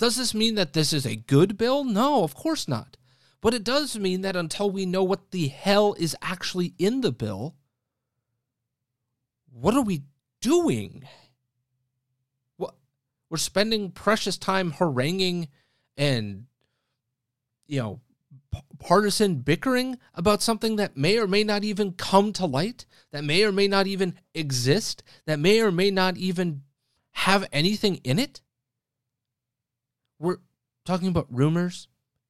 Does 0.02 0.16
this 0.16 0.34
mean 0.34 0.56
that 0.56 0.74
this 0.74 0.94
is 0.94 1.06
a 1.06 1.16
good 1.16 1.60
bill? 1.60 1.84
No, 1.84 2.24
of 2.24 2.34
course 2.34 2.68
not. 2.68 2.98
But 3.40 3.54
it 3.54 3.64
does 3.64 4.00
mean 4.00 4.22
that 4.22 4.36
until 4.36 4.72
we 4.72 4.84
know 4.84 5.04
what 5.04 5.30
the 5.30 5.50
hell 5.50 5.94
is 5.94 6.18
actually 6.24 6.74
in 6.80 7.02
the 7.02 7.12
bill, 7.12 7.54
what 9.54 9.76
are 9.76 9.84
we 9.84 10.02
doing? 10.42 11.04
What 12.58 12.74
we're 13.30 13.38
spending 13.38 13.92
precious 13.92 14.40
time 14.40 14.72
haranguing 14.72 15.50
and 15.96 16.48
you 17.68 17.80
know, 17.80 18.00
partisan 18.80 19.36
bickering 19.36 20.00
about 20.16 20.42
something 20.42 20.78
that 20.78 20.98
may 20.98 21.20
or 21.20 21.28
may 21.28 21.44
not 21.44 21.64
even 21.64 21.92
come 21.92 22.34
to 22.34 22.48
light, 22.48 22.88
that 23.12 23.24
may 23.24 23.44
or 23.44 23.52
may 23.52 23.68
not 23.68 23.86
even 23.86 24.16
exist, 24.34 25.04
that 25.28 25.38
may 25.38 25.62
or 25.62 25.72
may 25.72 25.92
not 25.92 26.18
even 26.18 26.64
have 27.12 27.48
anything 27.54 27.98
in 27.98 28.18
it? 28.18 28.42
We're 30.22 30.38
talking 30.86 31.08
about 31.08 31.28
rumors, 31.30 31.88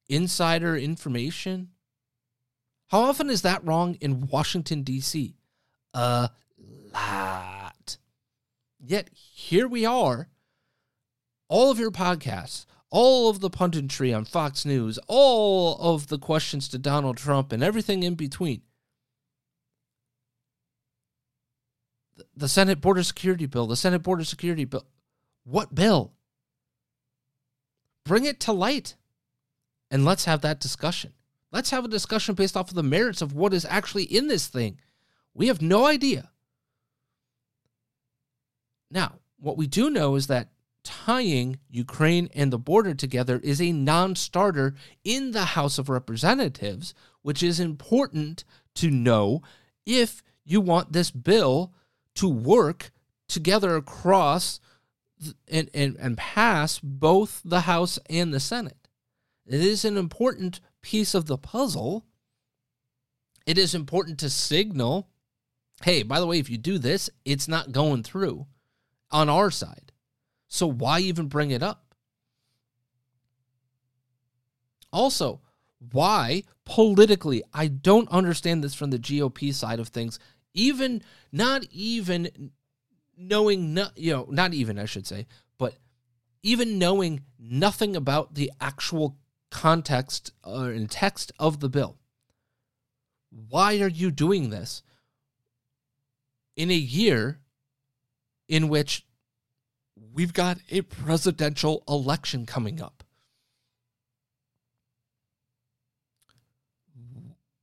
insider 0.08 0.77
information. 0.77 1.69
How 2.88 3.01
often 3.01 3.30
is 3.30 3.41
that 3.41 3.65
wrong 3.65 3.95
in 4.01 4.27
Washington, 4.27 4.84
D.C.? 4.84 5.36
A 5.93 6.30
lot. 6.93 7.97
Yet 8.80 9.10
here 9.13 9.67
we 9.67 9.86
are, 9.86 10.30
all 11.49 11.69
of 11.69 11.80
your 11.80 11.91
podcasts 11.91 12.65
all 12.91 13.30
of 13.30 13.39
the 13.39 13.49
punditry 13.49 14.15
on 14.15 14.25
Fox 14.25 14.65
News, 14.65 14.99
all 15.08 15.77
of 15.80 16.08
the 16.08 16.19
questions 16.19 16.67
to 16.69 16.77
Donald 16.77 17.17
Trump, 17.17 17.51
and 17.51 17.63
everything 17.63 18.04
in 18.04 18.15
between. 18.15 18.62
The 22.36 22.49
Senate 22.49 22.82
Border 22.82 23.04
Security 23.04 23.45
Bill, 23.45 23.65
the 23.65 23.77
Senate 23.77 24.04
Border 24.04 24.25
Security 24.25 24.65
Bill. 24.65 24.86
What 25.43 25.73
bill? 25.73 26.13
Bring 28.06 28.26
it 28.26 28.40
to 28.42 28.52
light 28.52 28.96
and 29.90 30.06
let's 30.06 30.26
have 30.26 30.42
that 30.42 30.60
discussion. 30.60 31.14
Let's 31.52 31.72
have 31.72 31.86
a 31.86 31.90
discussion 31.90 32.36
based 32.36 32.56
off 32.56 32.70
of 32.70 32.76
the 32.76 32.84
merits 32.84 33.22
of 33.22 33.34
what 33.34 33.54
is 33.54 33.66
actually 33.66 34.04
in 34.04 34.28
this 34.28 34.48
thing. 34.48 34.80
We 35.34 35.48
have 35.48 35.62
no 35.62 35.86
idea. 35.86 36.32
Now, 38.90 39.16
what 39.38 39.58
we 39.58 39.68
do 39.68 39.90
know 39.90 40.16
is 40.16 40.28
that 40.28 40.50
tying 40.84 41.60
Ukraine 41.70 42.30
and 42.34 42.52
the 42.52 42.58
border 42.58 42.94
together 42.94 43.40
is 43.44 43.62
a 43.62 43.72
non 43.72 44.16
starter 44.16 44.76
in 45.04 45.32
the 45.32 45.46
House 45.46 45.78
of 45.78 45.90
Representatives, 45.90 46.94
which 47.22 47.44
is 47.44 47.60
important 47.60 48.44
to 48.76 48.90
know 48.90 49.42
if 49.86 50.24
you 50.44 50.62
want 50.62 50.94
this 50.94 51.12
bill 51.12 51.74
to 52.16 52.28
work 52.28 52.92
together 53.28 53.76
across 53.76 54.60
and, 55.48 55.70
and, 55.74 55.96
and 55.98 56.18
pass 56.18 56.80
both 56.80 57.42
the 57.44 57.62
House 57.62 58.00
and 58.10 58.34
the 58.34 58.40
Senate. 58.40 58.88
It 59.46 59.62
is 59.62 59.86
an 59.86 59.98
important 59.98 60.60
piece 60.82 61.14
of 61.14 61.26
the 61.26 61.38
puzzle. 61.38 62.06
It 63.46 63.58
is 63.58 63.76
important 63.76 64.20
to 64.20 64.30
signal 64.30 65.08
hey, 65.84 66.04
by 66.04 66.20
the 66.20 66.28
way, 66.28 66.40
if 66.40 66.50
you 66.50 66.58
do 66.58 66.78
this, 66.78 67.10
it's 67.26 67.48
not 67.48 67.72
going 67.72 68.04
through 68.04 68.46
on 69.10 69.30
our 69.30 69.52
side. 69.52 69.92
So 70.48 70.68
why 70.68 71.00
even 71.00 71.28
bring 71.28 71.52
it 71.52 71.64
up? 71.64 71.96
Also, 74.94 75.42
why 75.92 76.44
politically 76.66 77.42
I 77.54 77.68
don't 77.68 78.10
understand 78.10 78.64
this 78.64 78.76
from 78.76 78.92
the 78.92 79.00
GOP 79.00 79.54
side 79.54 79.80
of 79.80 79.88
things 79.88 80.20
even 80.54 81.02
not 81.32 81.64
even 81.72 82.52
knowing 83.28 83.74
no, 83.74 83.88
you 83.96 84.14
know 84.14 84.28
not 84.30 84.54
even 84.54 84.80
I 84.80 84.86
should 84.86 85.08
say 85.08 85.28
but 85.58 85.76
even 86.44 86.80
knowing 86.80 87.22
nothing 87.40 87.96
about 87.96 88.36
the 88.36 88.52
actual 88.60 89.18
context 89.50 90.32
uh, 90.46 90.64
or 90.64 90.72
in 90.72 90.88
text 90.88 91.32
of 91.40 91.60
the 91.60 91.70
bill 91.70 91.98
why 93.30 93.80
are 93.80 93.88
you 93.88 94.12
doing 94.12 94.50
this 94.50 94.84
in 96.56 96.70
a 96.70 96.76
year 96.76 97.40
in 98.48 98.68
which 98.68 99.06
we've 100.14 100.34
got 100.34 100.58
a 100.70 100.82
presidential 100.82 101.84
election 101.88 102.46
coming 102.46 102.82
up? 102.82 103.04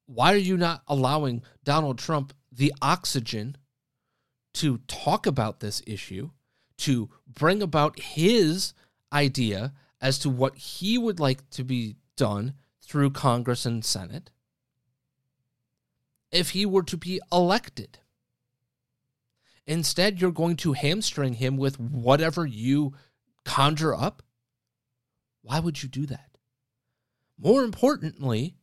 Why 0.06 0.32
are 0.32 0.38
you 0.38 0.56
not 0.56 0.82
allowing 0.88 1.42
Donald 1.64 1.98
Trump 1.98 2.32
the 2.50 2.72
oxygen 2.80 3.56
to 4.58 4.78
talk 4.88 5.24
about 5.24 5.60
this 5.60 5.80
issue, 5.86 6.30
to 6.78 7.08
bring 7.26 7.62
about 7.62 7.98
his 8.00 8.74
idea 9.12 9.72
as 10.00 10.18
to 10.18 10.28
what 10.28 10.56
he 10.56 10.98
would 10.98 11.20
like 11.20 11.48
to 11.50 11.62
be 11.62 11.96
done 12.16 12.54
through 12.82 13.10
Congress 13.10 13.64
and 13.64 13.84
Senate 13.84 14.30
if 16.32 16.50
he 16.50 16.66
were 16.66 16.82
to 16.82 16.96
be 16.96 17.20
elected? 17.32 17.98
Instead, 19.64 20.20
you're 20.20 20.32
going 20.32 20.56
to 20.56 20.72
hamstring 20.72 21.34
him 21.34 21.56
with 21.56 21.78
whatever 21.78 22.44
you 22.44 22.94
conjure 23.44 23.94
up. 23.94 24.22
Why 25.42 25.60
would 25.60 25.82
you 25.82 25.88
do 25.88 26.04
that? 26.06 26.36
More 27.38 27.62
importantly, 27.62 28.56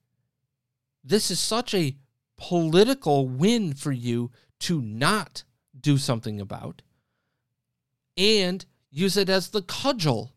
this 1.03 1.31
is 1.31 1.39
such 1.39 1.73
a 1.73 1.95
political 2.37 3.29
win 3.29 3.73
for 3.73 3.93
you 3.93 4.31
to 4.59 4.81
not 4.81 5.43
do 5.79 5.97
something 5.97 6.39
about 6.39 6.81
and 8.17 8.65
use 8.89 9.17
it 9.17 9.29
as 9.29 9.49
the 9.49 9.61
cudgel 9.61 10.33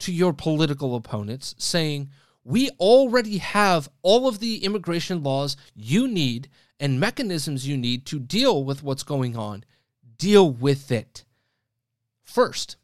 to 0.00 0.12
your 0.12 0.32
political 0.32 0.96
opponents, 0.96 1.54
saying, 1.58 2.10
We 2.42 2.70
already 2.80 3.38
have 3.38 3.88
all 4.02 4.26
of 4.26 4.40
the 4.40 4.64
immigration 4.64 5.22
laws 5.22 5.56
you 5.74 6.08
need 6.08 6.48
and 6.80 6.98
mechanisms 6.98 7.68
you 7.68 7.76
need 7.76 8.06
to 8.06 8.18
deal 8.18 8.64
with 8.64 8.82
what's 8.82 9.02
going 9.02 9.36
on. 9.36 9.64
Deal 10.16 10.50
with 10.50 10.90
it 10.90 11.24
first. 12.22 12.76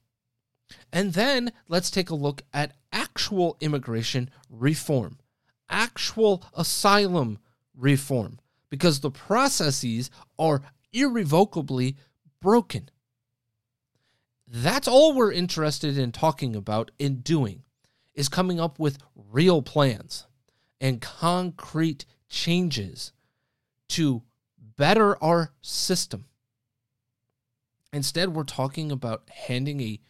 And 0.92 1.14
then 1.14 1.52
let's 1.68 1.90
take 1.90 2.10
a 2.10 2.14
look 2.14 2.42
at 2.52 2.76
actual 2.92 3.56
immigration 3.60 4.30
reform 4.48 5.18
actual 5.70 6.42
asylum 6.54 7.38
reform 7.76 8.38
because 8.68 9.00
the 9.00 9.10
processes 9.10 10.10
are 10.38 10.62
irrevocably 10.92 11.96
broken. 12.40 12.90
That's 14.46 14.88
all 14.88 15.14
we're 15.14 15.32
interested 15.32 15.96
in 15.96 16.12
talking 16.12 16.56
about 16.56 16.90
and 16.98 17.22
doing 17.22 17.62
is 18.14 18.28
coming 18.28 18.58
up 18.58 18.78
with 18.78 18.98
real 19.14 19.62
plans 19.62 20.26
and 20.80 21.00
concrete 21.00 22.04
changes 22.28 23.12
to 23.90 24.22
better 24.76 25.22
our 25.22 25.52
system. 25.60 26.26
Instead, 27.92 28.34
we're 28.34 28.44
talking 28.44 28.90
about 28.90 29.28
handing 29.30 29.80
a 29.80 30.00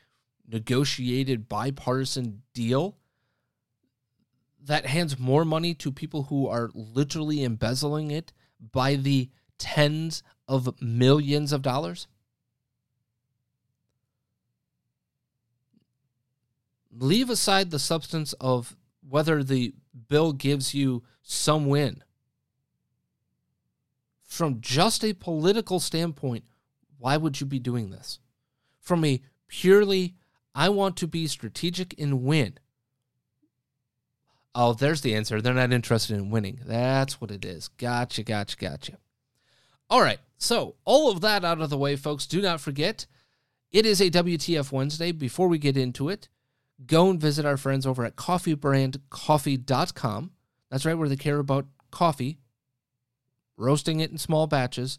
negotiated 0.48 1.48
bipartisan 1.48 2.42
deal 2.54 2.96
that 4.62 4.86
hands 4.86 5.18
more 5.18 5.44
money 5.44 5.74
to 5.74 5.90
people 5.90 6.24
who 6.24 6.46
are 6.46 6.70
literally 6.74 7.42
embezzling 7.42 8.10
it 8.10 8.32
by 8.72 8.94
the 8.94 9.30
tens 9.58 10.22
of 10.50 10.82
millions 10.82 11.52
of 11.52 11.62
dollars? 11.62 12.06
Leave 16.92 17.30
aside 17.30 17.70
the 17.70 17.78
substance 17.78 18.34
of 18.34 18.76
whether 19.08 19.42
the 19.42 19.72
bill 20.08 20.32
gives 20.32 20.74
you 20.74 21.02
some 21.22 21.66
win. 21.66 22.02
From 24.24 24.60
just 24.60 25.04
a 25.04 25.14
political 25.14 25.80
standpoint, 25.80 26.44
why 26.98 27.16
would 27.16 27.40
you 27.40 27.46
be 27.46 27.58
doing 27.58 27.90
this? 27.90 28.18
From 28.78 29.04
a 29.04 29.22
purely, 29.48 30.14
I 30.54 30.68
want 30.68 30.96
to 30.98 31.06
be 31.06 31.26
strategic 31.26 31.98
and 31.98 32.22
win 32.22 32.58
Oh, 34.54 34.72
there's 34.72 35.00
the 35.02 35.14
answer. 35.14 35.40
They're 35.40 35.54
not 35.54 35.72
interested 35.72 36.16
in 36.16 36.30
winning. 36.30 36.60
That's 36.64 37.20
what 37.20 37.30
it 37.30 37.44
is. 37.44 37.68
Gotcha, 37.68 38.22
gotcha, 38.24 38.56
gotcha. 38.56 38.98
All 39.90 40.00
right. 40.00 40.20
So, 40.38 40.76
all 40.85 41.11
of 41.11 41.20
that 41.20 41.44
out 41.44 41.61
of 41.61 41.68
the 41.68 41.76
way, 41.76 41.96
folks. 41.96 42.26
Do 42.26 42.40
not 42.40 42.61
forget, 42.61 43.07
it 43.70 43.85
is 43.85 44.00
a 44.00 44.11
WTF 44.11 44.72
Wednesday. 44.72 45.12
Before 45.12 45.48
we 45.48 45.59
get 45.59 45.76
into 45.76 46.09
it, 46.09 46.31
go 46.87 47.11
and 47.11 47.20
visit 47.20 47.44
our 47.44 47.59
friends 47.59 47.87
over 47.87 48.05
at 48.05 48.16
coffeebrandcoffee.com. 48.16 50.31
That's 50.70 50.87
right, 50.87 50.94
where 50.94 51.09
they 51.09 51.16
care 51.16 51.38
about 51.38 51.66
coffee, 51.90 52.38
roasting 53.57 53.98
it 54.00 54.12
in 54.12 54.18
small 54.18 54.46
batches, 54.46 54.98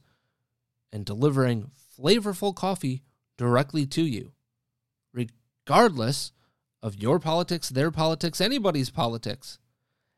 and 0.92 1.06
delivering 1.06 1.72
flavorful 1.98 2.54
coffee 2.54 3.04
directly 3.38 3.86
to 3.88 4.04
you, 4.04 4.34
regardless 5.14 6.34
of 6.84 7.02
your 7.02 7.20
politics, 7.20 7.70
their 7.70 7.92
politics, 7.92 8.42
anybody's 8.42 8.90
politics. 8.90 9.60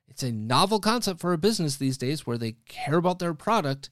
It's 0.08 0.24
a 0.24 0.32
novel 0.32 0.80
concept 0.80 1.20
for 1.20 1.32
a 1.32 1.38
business 1.38 1.78
these 1.78 1.98
days 1.98 2.26
where 2.26 2.38
they 2.38 2.56
care 2.68 2.98
about 2.98 3.20
their 3.20 3.34
product 3.34 3.90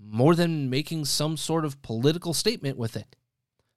more 0.00 0.34
than 0.34 0.70
making 0.70 1.04
some 1.04 1.36
sort 1.36 1.64
of 1.64 1.82
political 1.82 2.34
statement 2.34 2.76
with 2.76 2.96
it. 2.96 3.16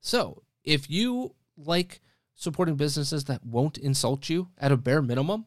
So, 0.01 0.43
if 0.63 0.89
you 0.89 1.36
like 1.58 2.01
supporting 2.36 2.75
businesses 2.75 3.25
that 3.25 3.45
won't 3.45 3.77
insult 3.77 4.29
you 4.29 4.49
at 4.58 4.71
a 4.71 4.77
bare 4.77 5.01
minimum, 5.01 5.45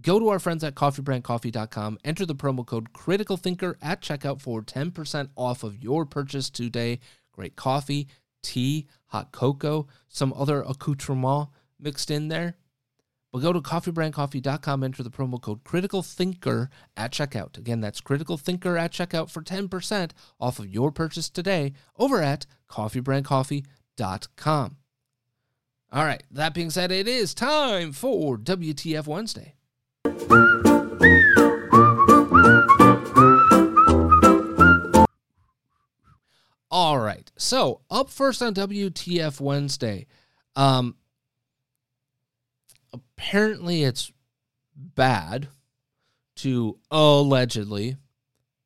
go 0.00 0.18
to 0.18 0.28
our 0.28 0.38
friends 0.38 0.64
at 0.64 0.74
coffeebrandcoffee.com, 0.74 1.98
enter 2.04 2.26
the 2.26 2.34
promo 2.34 2.66
code 2.66 2.92
critical 2.92 3.36
thinker 3.36 3.76
at 3.80 4.00
checkout 4.00 4.40
for 4.40 4.62
10% 4.62 5.28
off 5.36 5.62
of 5.62 5.82
your 5.82 6.04
purchase 6.04 6.50
today. 6.50 6.98
Great 7.32 7.56
coffee, 7.56 8.08
tea, 8.42 8.86
hot 9.06 9.32
cocoa, 9.32 9.86
some 10.08 10.32
other 10.34 10.62
accoutrement 10.62 11.48
mixed 11.78 12.10
in 12.10 12.28
there. 12.28 12.56
But 13.32 13.40
go 13.40 13.52
to 13.52 13.60
coffeebrandcoffee.com, 13.60 14.82
enter 14.82 15.02
the 15.02 15.10
promo 15.10 15.38
code 15.40 15.62
Critical 15.64 16.02
Thinker 16.02 16.70
at 16.96 17.12
checkout. 17.12 17.58
Again, 17.58 17.82
that's 17.82 18.00
Critical 18.00 18.38
Thinker 18.38 18.78
at 18.78 18.92
checkout 18.92 19.30
for 19.30 19.42
10% 19.42 20.12
off 20.40 20.58
of 20.58 20.68
your 20.68 20.90
purchase 20.90 21.28
today 21.28 21.74
over 21.98 22.22
at 22.22 22.46
coffeebrandcoffee.com. 22.70 24.76
All 25.90 26.04
right, 26.04 26.22
that 26.30 26.52
being 26.54 26.70
said, 26.70 26.90
it 26.90 27.08
is 27.08 27.34
time 27.34 27.92
for 27.92 28.36
WTF 28.36 29.06
Wednesday. 29.06 29.54
All 36.70 36.98
right, 36.98 37.30
so 37.36 37.80
up 37.90 38.10
first 38.10 38.42
on 38.42 38.54
WTF 38.54 39.40
Wednesday. 39.40 40.06
Um, 40.54 40.96
apparently 43.16 43.84
it's 43.84 44.12
bad 44.74 45.48
to 46.36 46.78
allegedly, 46.90 47.96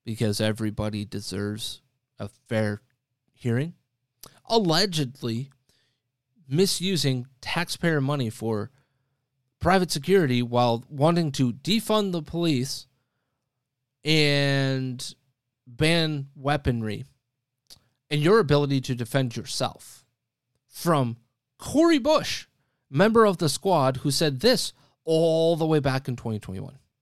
because 0.05 0.41
everybody 0.41 1.05
deserves 1.05 1.81
a 2.19 2.29
fair 2.29 2.83
hearing, 3.33 3.75
allegedly 4.49 5.51
misusing 6.49 7.27
taxpayer 7.41 8.01
money 8.01 8.29
for 8.29 8.71
private 9.59 9.91
security 9.91 10.43
while 10.43 10.85
wanting 10.89 11.33
to 11.33 11.53
defund 11.53 12.13
the 12.13 12.23
police 12.23 12.87
and 14.05 15.15
ban 15.67 16.27
weaponry 16.35 17.05
and 18.11 18.21
your 18.21 18.39
ability 18.41 18.81
to 18.81 18.95
defend 18.95 19.37
yourself 19.37 20.05
from 20.69 21.17
Cori 21.59 21.99
Bush 21.99 22.47
member 22.93 23.25
of 23.25 23.39
the 23.39 23.49
squad 23.49 23.99
who 23.99 24.11
said 24.11 24.41
this 24.41 24.73
all 25.05 25.57
the 25.57 25.67
way 25.67 25.81
back 25.81 26.07
in 26.07 26.15
2021. 26.15 26.79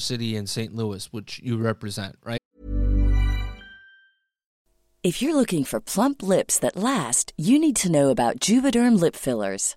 City 0.00 0.36
and 0.36 0.48
St. 0.48 0.74
Louis, 0.74 1.12
which 1.12 1.40
you 1.44 1.56
represent, 1.56 2.16
right? 2.24 2.40
If 5.02 5.22
you're 5.22 5.34
looking 5.34 5.64
for 5.64 5.80
plump 5.80 6.22
lips 6.22 6.58
that 6.58 6.76
last, 6.76 7.32
you 7.38 7.58
need 7.58 7.76
to 7.76 7.90
know 7.90 8.10
about 8.10 8.38
Juvederm 8.38 9.00
lip 9.00 9.16
fillers. 9.16 9.76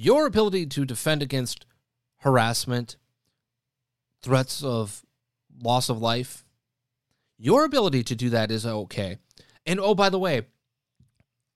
your 0.00 0.24
ability 0.24 0.64
to 0.64 0.86
defend 0.86 1.22
against 1.22 1.66
harassment, 2.20 2.96
threats 4.22 4.64
of 4.64 5.04
loss 5.62 5.90
of 5.90 6.00
life, 6.00 6.42
your 7.36 7.66
ability 7.66 8.02
to 8.02 8.14
do 8.14 8.30
that 8.30 8.50
is 8.50 8.64
okay. 8.64 9.18
And 9.66 9.78
oh, 9.78 9.94
by 9.94 10.08
the 10.08 10.18
way, 10.18 10.46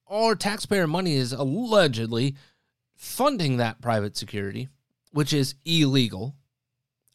our 0.07 0.35
taxpayer 0.35 0.87
money 0.87 1.15
is 1.15 1.33
allegedly 1.33 2.37
funding 2.95 3.57
that 3.57 3.81
private 3.81 4.15
security, 4.15 4.69
which 5.11 5.33
is 5.33 5.55
illegal. 5.65 6.37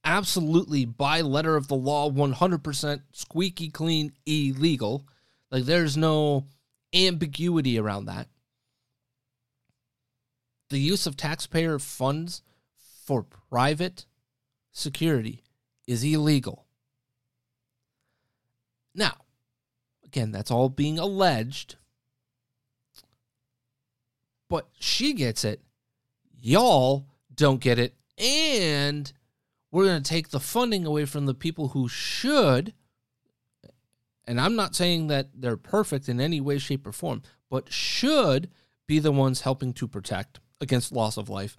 Absolutely, 0.04 0.84
by 0.84 1.22
letter 1.22 1.56
of 1.56 1.68
the 1.68 1.76
law, 1.76 2.10
100% 2.10 3.02
squeaky 3.12 3.70
clean 3.70 4.14
illegal. 4.26 5.06
Like, 5.52 5.66
there's 5.66 5.96
no 5.96 6.48
ambiguity 6.92 7.78
around 7.78 8.06
that 8.06 8.30
the 10.70 10.80
use 10.80 11.06
of 11.06 11.18
taxpayer 11.18 11.80
funds 11.80 12.44
for 13.06 13.24
private 13.24 14.06
security 14.72 15.44
is 15.88 16.04
illegal. 16.04 16.66
Now, 18.94 19.14
again, 20.06 20.32
that's 20.32 20.52
all 20.52 20.70
being 20.70 21.00
alleged. 21.00 21.76
But 24.50 24.68
she 24.80 25.14
gets 25.14 25.44
it. 25.44 25.62
Y'all 26.40 27.08
don't 27.34 27.62
get 27.62 27.80
it. 27.80 27.96
And 28.18 29.12
we're 29.72 29.86
going 29.86 30.04
to 30.04 30.10
take 30.10 30.30
the 30.30 30.40
funding 30.40 30.86
away 30.86 31.06
from 31.06 31.26
the 31.26 31.34
people 31.34 31.70
who 31.70 31.88
should. 31.88 32.74
And 34.26 34.40
I'm 34.40 34.56
not 34.56 34.76
saying 34.76 35.08
that 35.08 35.30
they're 35.34 35.58
perfect 35.58 36.10
in 36.10 36.20
any 36.20 36.42
way, 36.42 36.58
shape, 36.58 36.86
or 36.86 36.92
form, 36.92 37.22
but 37.50 37.72
should 37.72 38.50
be 38.88 39.00
the 39.00 39.12
ones 39.12 39.42
helping 39.42 39.74
to 39.74 39.88
protect 39.88 40.40
against 40.62 40.92
loss 40.92 41.18
of 41.18 41.30
life 41.30 41.58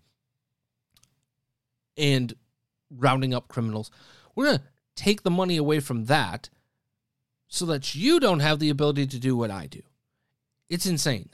and 1.96 2.34
rounding 2.90 3.34
up 3.34 3.48
criminals. 3.48 3.90
We're 4.34 4.46
going 4.46 4.58
to 4.58 4.64
take 4.96 5.22
the 5.22 5.30
money 5.30 5.56
away 5.56 5.80
from 5.80 6.06
that 6.06 6.48
so 7.48 7.66
that 7.66 7.94
you 7.94 8.20
don't 8.20 8.40
have 8.40 8.58
the 8.58 8.70
ability 8.70 9.06
to 9.08 9.18
do 9.18 9.36
what 9.36 9.50
I 9.50 9.66
do. 9.66 9.82
It's 10.68 10.86
insane. 10.86 11.30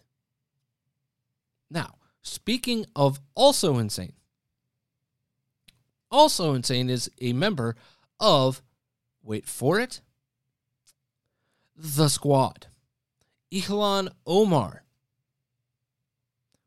Now, 1.70 1.96
speaking 2.22 2.87
of 2.94 3.20
also 3.35 3.79
insane, 3.79 4.14
also 6.11 6.55
insane 6.55 6.88
is 6.88 7.11
a 7.20 7.33
member 7.33 7.76
of, 8.18 8.62
wait 9.22 9.46
for 9.46 9.79
it, 9.79 10.00
the 11.76 12.09
squad. 12.09 12.68
Ilhan 13.52 14.09
Omar 14.26 14.83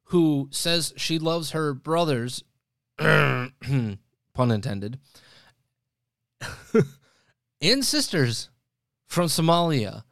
who 0.10 0.48
says 0.52 0.93
she 0.98 1.19
loves 1.19 1.52
her 1.52 1.74
brothers, 1.74 2.43
pun 2.98 3.98
intended, 4.38 5.00
and 7.62 7.86
sisters 7.86 8.50
from 9.06 9.28
Somalia, 9.28 10.04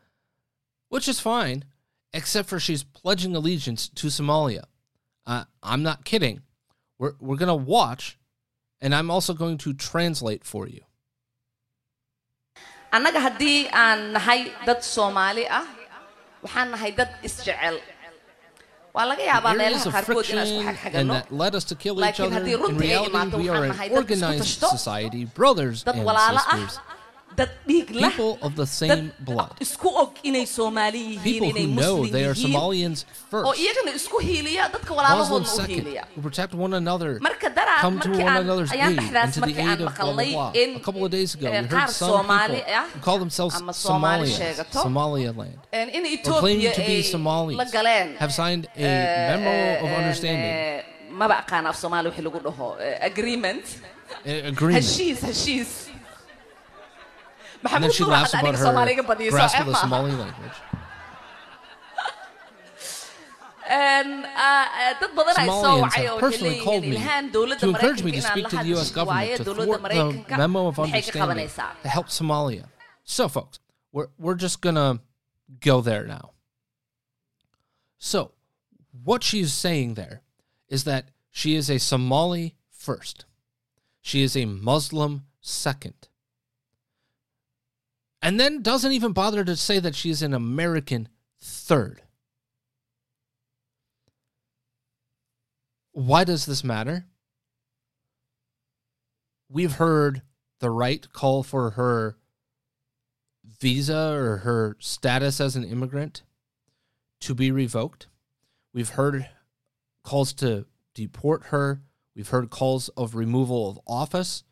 which 0.89 1.07
is 1.07 1.19
fine, 1.19 1.65
except 2.13 2.49
for 2.49 2.59
she's 2.59 2.83
pledging 2.83 3.35
allegiance 3.35 3.89
to 3.89 4.07
Somalia. 4.07 4.63
Uh, 5.25 5.45
I'm 5.61 5.83
not 5.83 6.05
kidding. 6.05 6.41
We're, 6.97 7.13
we're 7.19 7.35
going 7.37 7.47
to 7.47 7.55
watch, 7.55 8.17
and 8.81 8.93
I'm 8.95 9.11
also 9.11 9.33
going 9.33 9.57
to 9.59 9.73
translate 9.73 10.43
for 10.43 10.67
you. 10.67 10.81
annaga 12.97 13.19
haddii 13.19 13.67
aan 13.81 14.13
nahay 14.15 14.41
dad 14.67 14.79
soomaali 14.79 15.43
ah 15.51 15.67
waxaan 16.43 16.69
nahay 16.73 16.91
dad 16.99 17.09
isjecel 17.27 17.75
waa 18.95 19.05
laga 19.09 19.23
yaabaa 19.31 19.51
Areas 19.51 19.61
meelaha 19.61 19.87
of 19.89 19.93
qaarkood 19.95 20.25
inaan 20.33 20.47
friction 20.47 20.75
isku 20.75 20.99
and 21.01 21.09
that 21.15 21.27
led 21.41 21.53
us 21.59 21.65
to 21.71 21.75
kill 21.83 21.95
each 21.95 22.03
laakiin 22.03 22.25
other. 22.27 22.35
haddii 22.37 22.53
In 22.53 22.61
runtii 22.63 22.83
ay 22.83 22.87
reality, 22.87 23.11
imaato 23.11 23.37
we 23.37 23.43
waxaan 23.49 23.57
are 23.63 23.67
nahay 23.73 23.87
an 23.87 23.93
dad 23.93 23.93
isku 23.93 23.99
organized 24.01 24.43
tashto 24.43 24.67
society, 24.77 25.21
brothers 25.39 25.77
dad 25.87 25.95
and 25.95 26.05
walaalo 26.09 26.41
ah 26.43 26.57
sisters, 26.57 26.75
dad 27.37 27.49
dhiig 27.69 27.89
leh 28.01 28.09
people 28.09 28.37
of 28.41 28.55
the 28.55 28.65
same 28.65 29.11
blood, 29.29 29.53
isku 29.65 29.89
og 30.01 30.11
inay 30.29 30.45
soomaali 30.45 31.01
yihiin 31.09 31.23
people 31.27 31.49
inay 31.53 31.65
who 31.65 31.75
know 31.81 31.95
muslim 31.97 32.11
they 32.15 32.25
are 32.29 32.33
yihiin. 32.33 32.53
Somalians 32.53 32.99
oo 33.05 33.29
first, 33.31 33.59
iyagana 33.63 33.91
isku 33.99 34.17
hiiliya 34.27 34.63
dadka 34.73 34.91
Muslims 34.93 34.97
walaalahoodna 34.97 35.63
u 35.63 35.67
hiiliya 35.71 36.03
who 36.15 36.21
protect 36.27 36.53
one 36.65 36.73
another, 36.81 37.11
marka 37.27 37.49
daraan 37.59 37.81
come 37.85 37.99
to 38.05 38.09
one 38.09 38.37
another's 38.45 38.71
aid, 38.73 38.99
and 39.21 39.33
to 39.33 39.41
the 39.41 39.55
aid 39.65 39.81
of 39.81 39.95
blah, 39.95 40.13
blah, 40.13 40.25
blah. 40.25 40.51
A 40.55 40.79
couple 40.87 41.05
of 41.05 41.11
days 41.11 41.35
ago, 41.35 41.45
we 41.49 41.55
eh, 41.57 41.61
heard 41.61 41.69
qaar 41.71 41.89
some 41.89 42.09
soomaali 42.11 42.59
people 42.59 42.73
ah 42.79 42.85
who 42.93 42.99
call 43.07 43.19
themselves 43.19 43.53
Somalians, 43.85 44.65
Somaliland, 44.73 45.37
or 45.37 46.39
claim 46.41 46.59
Ethiopia 46.59 46.73
to 46.73 46.81
be 46.89 47.53
la 47.61 47.65
galeen 47.77 48.15
have 48.17 48.33
signed 48.33 48.65
a 48.75 48.81
eh, 48.81 49.35
memo 49.35 49.49
eh, 49.49 49.83
of 49.83 49.89
eh, 49.91 49.99
understanding, 50.01 50.49
eh, 50.49 50.83
maba 51.21 51.35
aqaan 51.43 51.65
af 51.69 51.75
soomaali 51.83 52.09
wixii 52.09 52.25
lagu 52.29 52.39
dhaho 52.47 52.67
eh, 52.81 52.97
agreement. 53.11 53.65
heshiis 54.25 55.21
heshiis 55.21 55.86
And 57.71 57.83
then 57.83 57.91
she 57.91 58.03
laughs 58.03 58.33
about 58.33 58.55
her 58.55 59.29
grasp 59.29 59.59
of 59.59 59.67
the. 59.67 59.75
Somali 59.75 60.11
language. 60.11 60.57
And, 63.69 64.23
uh, 64.23 64.65
dad 65.01 65.11
badan 65.11 65.35
ay 65.35 65.45
soo 65.45 65.51
Somalians 65.51 65.83
wacay 65.83 66.05
have 66.07 66.15
oo 66.15 66.19
personally 66.19 66.59
called 66.63 66.83
me 66.83 66.95
ilhaan 66.95 67.31
dowladda 67.35 67.59
to 67.59 67.67
encourage 67.67 68.01
me 68.03 68.11
to 68.11 68.17
Mareykanka 68.17 68.31
speak 68.31 68.47
to 68.47 68.55
la 68.55 68.61
the 68.63 68.69
U.S. 68.69 68.91
government 68.91 69.35
to 69.35 69.43
dowladda 69.43 69.79
Mareykanka 69.85 70.37
memo 70.37 70.67
of 70.67 70.79
understanding 70.79 71.49
to 71.83 71.89
help 71.89 72.07
Somalia. 72.07 72.65
So, 73.03 73.27
folks, 73.27 73.59
we're 73.91 74.07
we're 74.17 74.39
just 74.39 74.61
gonna 74.61 75.01
go 75.59 75.81
there 75.81 76.07
now. 76.07 76.31
So, 77.97 78.31
what 79.03 79.23
she's 79.23 79.51
saying 79.51 79.95
there 79.95 80.21
is 80.69 80.83
that 80.85 81.11
she 81.29 81.55
is 81.55 81.69
a 81.69 81.77
Somali 81.77 82.55
first. 82.71 83.25
She 84.01 84.23
is 84.23 84.37
a 84.37 84.45
Muslim 84.45 85.25
second 85.41 86.06
and 88.21 88.39
then 88.39 88.61
doesn't 88.61 88.91
even 88.91 89.13
bother 89.13 89.43
to 89.43 89.55
say 89.55 89.79
that 89.79 89.95
she's 89.95 90.21
an 90.21 90.33
American 90.33 91.09
third. 91.39 92.01
Why 95.91 96.23
does 96.23 96.45
this 96.45 96.63
matter? 96.63 97.05
We've 99.49 99.73
heard 99.73 100.21
the 100.59 100.69
right 100.69 101.11
call 101.11 101.43
for 101.43 101.71
her 101.71 102.17
visa 103.59 104.13
or 104.13 104.37
her 104.37 104.75
status 104.79 105.39
as 105.39 105.55
an 105.55 105.63
immigrant 105.63 106.23
to 107.21 107.33
be 107.33 107.51
revoked. 107.51 108.07
We've 108.73 108.89
heard 108.89 109.29
calls 110.03 110.33
to 110.33 110.65
deport 110.93 111.47
her. 111.47 111.81
We've 112.15 112.29
heard 112.29 112.49
calls 112.49 112.89
of 112.89 113.15
removal 113.15 113.69
of 113.69 113.79
office. 113.87 114.43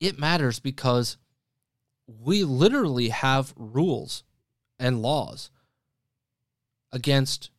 It 0.00 0.18
matters 0.18 0.60
because 0.60 1.16
we 2.08 2.42
literally 2.42 3.10
have 3.10 3.52
rules 3.56 4.24
and 4.78 5.02
laws 5.02 5.50
against 6.90 7.50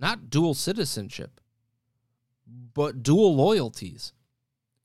not 0.00 0.28
dual 0.28 0.54
citizenship, 0.54 1.40
but 2.46 3.02
dual 3.02 3.36
loyalties. 3.36 4.12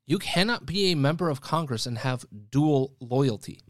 You 0.06 0.20
cannot 0.20 0.66
be 0.66 0.92
a 0.92 0.96
member 0.96 1.30
of 1.30 1.42
Congress 1.42 1.86
and 1.86 1.98
have 1.98 2.26
dual 2.52 2.96
loyalty. 3.00 3.62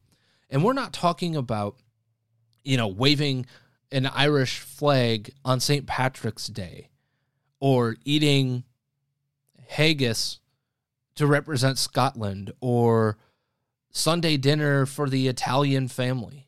And 0.49 0.63
we're 0.63 0.73
not 0.73 0.93
talking 0.93 1.35
about, 1.35 1.77
you 2.63 2.75
know, 2.75 2.87
waving 2.87 3.45
an 3.91 4.05
Irish 4.07 4.59
flag 4.59 5.31
on 5.45 5.59
St. 5.59 5.87
Patrick's 5.87 6.47
Day 6.47 6.89
or 7.59 7.95
eating 8.03 8.63
haggis 9.67 10.39
to 11.15 11.25
represent 11.25 11.77
Scotland 11.77 12.51
or 12.59 13.17
Sunday 13.91 14.37
dinner 14.37 14.85
for 14.85 15.09
the 15.09 15.27
Italian 15.27 15.87
family, 15.87 16.47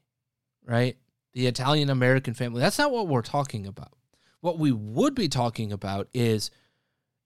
right? 0.66 0.98
The 1.34 1.48
Italian 1.48 1.90
American 1.90 2.34
family. 2.34 2.62
That's 2.62 2.78
not 2.78 2.92
what 2.92 3.08
we're 3.08 3.22
talking 3.22 3.66
about. 3.66 3.94
What 4.42 4.60
we 4.60 4.72
would 4.72 5.16
be 5.16 5.28
talking 5.28 5.72
about 5.72 6.08
is 6.14 6.52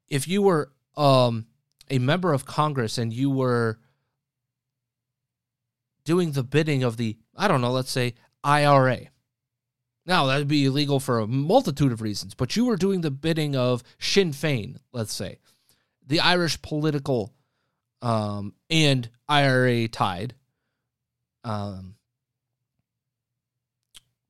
if 0.07 0.27
you 0.27 0.41
were 0.41 0.71
um, 0.95 1.47
a 1.89 1.99
member 1.99 2.33
of 2.33 2.45
Congress 2.45 2.97
and 2.97 3.13
you 3.13 3.29
were 3.29 3.79
doing 6.03 6.31
the 6.31 6.43
bidding 6.43 6.83
of 6.83 6.97
the, 6.97 7.17
I 7.35 7.47
don't 7.47 7.61
know, 7.61 7.71
let's 7.71 7.91
say 7.91 8.13
IRA. 8.43 9.07
Now, 10.05 10.27
that 10.27 10.37
would 10.37 10.47
be 10.47 10.65
illegal 10.65 10.99
for 10.99 11.19
a 11.19 11.27
multitude 11.27 11.91
of 11.91 12.01
reasons, 12.01 12.35
but 12.35 12.55
you 12.55 12.65
were 12.65 12.77
doing 12.77 13.01
the 13.01 13.09
bidding 13.11 13.55
of 13.55 13.81
Sinn 13.97 14.31
Féin, 14.31 14.77
let's 14.93 15.13
say, 15.13 15.39
the 16.05 16.19
Irish 16.19 16.61
political 16.61 17.33
um, 18.01 18.53
and 18.69 19.09
IRA 19.27 19.87
tied 19.87 20.35
um, 21.43 21.95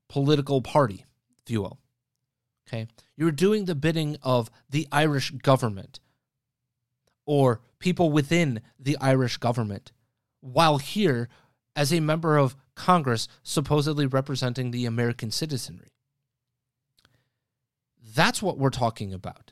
political 0.10 0.62
party, 0.62 1.06
if 1.41 1.51
you 1.51 1.62
will. 1.62 1.80
Okay. 2.67 2.88
You're 3.15 3.32
doing 3.32 3.65
the 3.65 3.75
bidding 3.75 4.17
of 4.21 4.49
the 4.69 4.88
Irish 4.91 5.32
government 5.32 5.99
or 7.25 7.62
people 7.80 8.12
within 8.12 8.62
the 8.80 8.97
Irish 8.99 9.38
government, 9.38 9.91
while 10.41 10.78
here 10.78 11.28
as 11.75 11.91
a 11.91 11.99
member 11.99 12.38
of 12.38 12.56
Congress 12.75 13.28
supposedly 13.43 14.06
representing 14.06 14.71
the 14.71 14.86
American 14.86 15.32
citizenry. 15.32 15.91
That's 18.15 18.41
what 18.41 18.58
we're 18.58 18.69
talking 18.69 19.13
about. 19.13 19.51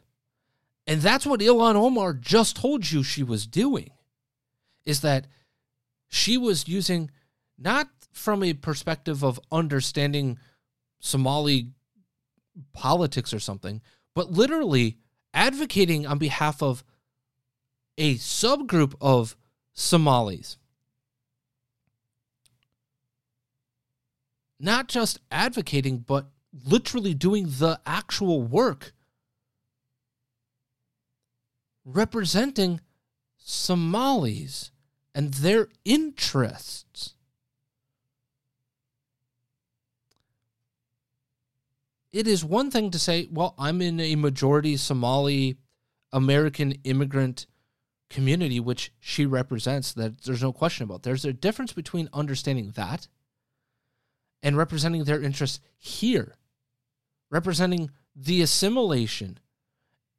And 0.86 1.02
that's 1.02 1.26
what 1.26 1.39
Ilhan 1.39 1.76
Omar 1.76 2.13
just 2.13 2.58
told 2.58 2.91
you 2.91 3.04
she 3.04 3.23
was 3.23 3.47
doing 3.47 3.89
is 4.86 5.02
that 5.02 5.28
she 6.10 6.38
was 6.38 6.67
using 6.67 7.10
not 7.58 7.89
from 8.12 8.43
a 8.43 8.54
perspective 8.54 9.24
of 9.24 9.39
understanding 9.52 10.38
Somali 11.00 11.67
politics 12.74 13.34
or 13.34 13.39
something, 13.39 13.82
but 14.13 14.32
literally 14.32 14.98
advocating 15.34 16.06
on 16.06 16.17
behalf 16.17 16.62
of 16.62 16.84
a 17.98 18.15
subgroup 18.15 18.93
of 19.02 19.36
Somalis. 19.74 20.58
Not 24.60 24.88
just 24.88 25.19
advocating, 25.32 25.98
but 25.98 26.28
literally 26.65 27.13
doing 27.13 27.46
the 27.46 27.80
actual 27.86 28.41
work, 28.43 28.93
representing 31.84 32.80
Somalis 33.38 34.72
and 35.15 35.34
their 35.36 35.69
interests. 35.86 37.13
It 42.12 42.28
is 42.28 42.45
one 42.45 42.69
thing 42.69 42.91
to 42.91 42.99
say, 42.99 43.28
well, 43.32 43.56
I'm 43.58 43.82
in 43.82 43.99
a 43.99 44.15
majority 44.15 44.78
Somali 44.78 45.58
American 46.12 46.73
immigrant 46.84 47.47
community, 48.10 48.60
which 48.60 48.93
she 48.99 49.26
represents, 49.26 49.93
that 49.93 50.21
there's 50.21 50.43
no 50.43 50.54
question 50.54 50.84
about. 50.84 51.02
There's 51.02 51.26
a 51.26 51.34
difference 51.34 51.73
between 51.73 52.10
understanding 52.13 52.71
that 52.76 53.08
and 54.43 54.56
representing 54.56 55.06
their 55.06 55.21
interests 55.21 55.60
here, 55.80 56.36
representing 57.32 57.89
the 58.15 58.43
assimilation 58.43 59.39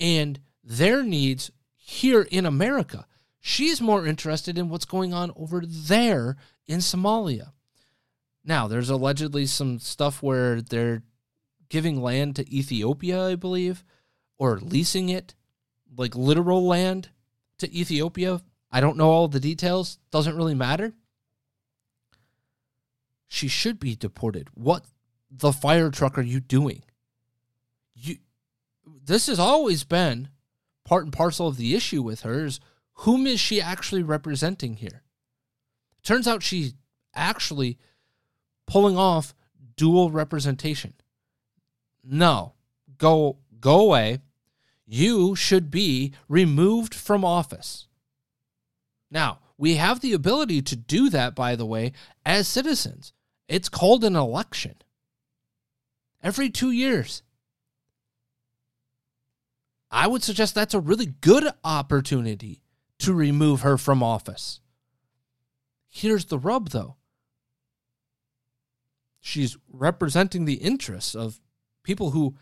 and 0.00 0.40
their 0.64 1.04
needs 1.04 1.52
here 1.76 2.22
in 2.22 2.44
America. 2.44 3.07
She's 3.46 3.78
more 3.78 4.07
interested 4.07 4.57
in 4.57 4.70
what's 4.70 4.87
going 4.87 5.12
on 5.12 5.30
over 5.37 5.62
there 5.66 6.38
in 6.66 6.78
Somalia. 6.78 7.52
Now, 8.42 8.68
there's 8.68 8.88
allegedly 8.88 9.44
some 9.44 9.78
stuff 9.80 10.22
where 10.22 10.62
they're 10.62 11.02
giving 11.68 12.00
land 12.00 12.37
to 12.37 12.50
Ethiopia, 12.50 13.22
I 13.22 13.35
believe, 13.35 13.85
or 14.38 14.61
leasing 14.61 15.11
it, 15.11 15.35
like 15.94 16.16
literal 16.16 16.66
land 16.66 17.11
to 17.59 17.70
Ethiopia. 17.70 18.40
I 18.72 18.80
don't 18.80 18.96
know 18.96 19.11
all 19.11 19.28
the 19.28 19.40
details, 19.40 19.98
doesn't 20.11 20.38
really 20.38 20.54
matter. 20.54 20.94
She 23.28 23.48
should 23.48 23.78
be 23.78 23.94
deported. 23.94 24.48
What 24.54 24.87
the 25.30 25.52
fire 25.52 25.90
truck 25.90 26.16
are 26.16 26.22
you 26.22 26.40
doing? 26.40 26.83
You 27.94 28.16
this 29.04 29.26
has 29.26 29.38
always 29.38 29.85
been 29.85 30.30
part 30.83 31.04
and 31.04 31.12
parcel 31.12 31.46
of 31.46 31.59
the 31.59 31.74
issue 31.74 32.00
with 32.00 32.22
her 32.22 32.46
is 32.46 32.59
whom 32.98 33.26
is 33.26 33.40
she 33.40 33.61
actually 33.61 34.02
representing 34.02 34.74
here? 34.74 35.02
Turns 36.02 36.28
out 36.28 36.42
she's 36.42 36.74
actually 37.14 37.78
pulling 38.66 38.96
off 38.96 39.35
dual 39.76 40.11
representation. 40.11 40.94
No, 42.02 42.54
go 42.98 43.38
go 43.61 43.80
away. 43.80 44.18
You 44.87 45.35
should 45.35 45.70
be 45.70 46.12
removed 46.28 46.94
from 46.94 47.24
office. 47.24 47.88
Now, 49.11 49.38
we 49.57 49.76
have 49.76 50.00
the 50.00 50.12
ability 50.12 50.61
to 50.62 50.76
do 50.76 51.09
that, 51.11 51.35
by 51.35 51.57
the 51.57 51.64
way, 51.64 51.92
as 52.26 52.46
citizens. 52.46 53.12
It's 53.48 53.68
called 53.68 54.04
an 54.04 54.16
election. 54.16 54.74
Every 56.22 56.50
two 56.50 56.70
years. 56.70 57.22
I 59.90 60.07
would 60.09 60.22
suggest 60.22 60.54
that's 60.54 60.74
a 60.74 60.80
really 60.80 61.07
good 61.07 61.48
opportunity 61.62 62.63
to 63.04 63.14
remove 63.14 63.62
her 63.62 63.76
from 63.78 64.02
office. 64.02 64.60
Here's 65.88 66.26
the 66.26 66.38
rub, 66.38 66.70
though 66.70 66.96
she's 69.24 69.56
representing 69.72 70.44
the 70.44 70.56
interests 70.56 71.14
of 71.14 71.40
people 71.82 72.10
who, 72.10 72.34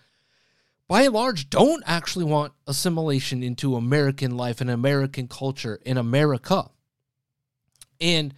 by 0.89 1.03
and 1.03 1.15
large, 1.15 1.49
don't 1.49 1.83
actually 1.87 2.25
want 2.25 2.53
assimilation 2.67 3.41
into 3.41 3.77
American 3.77 4.37
life 4.37 4.61
and 4.61 4.69
American 4.69 5.29
culture 5.29 5.79
in 5.87 5.97
America. 5.97 6.71
And 8.01 8.35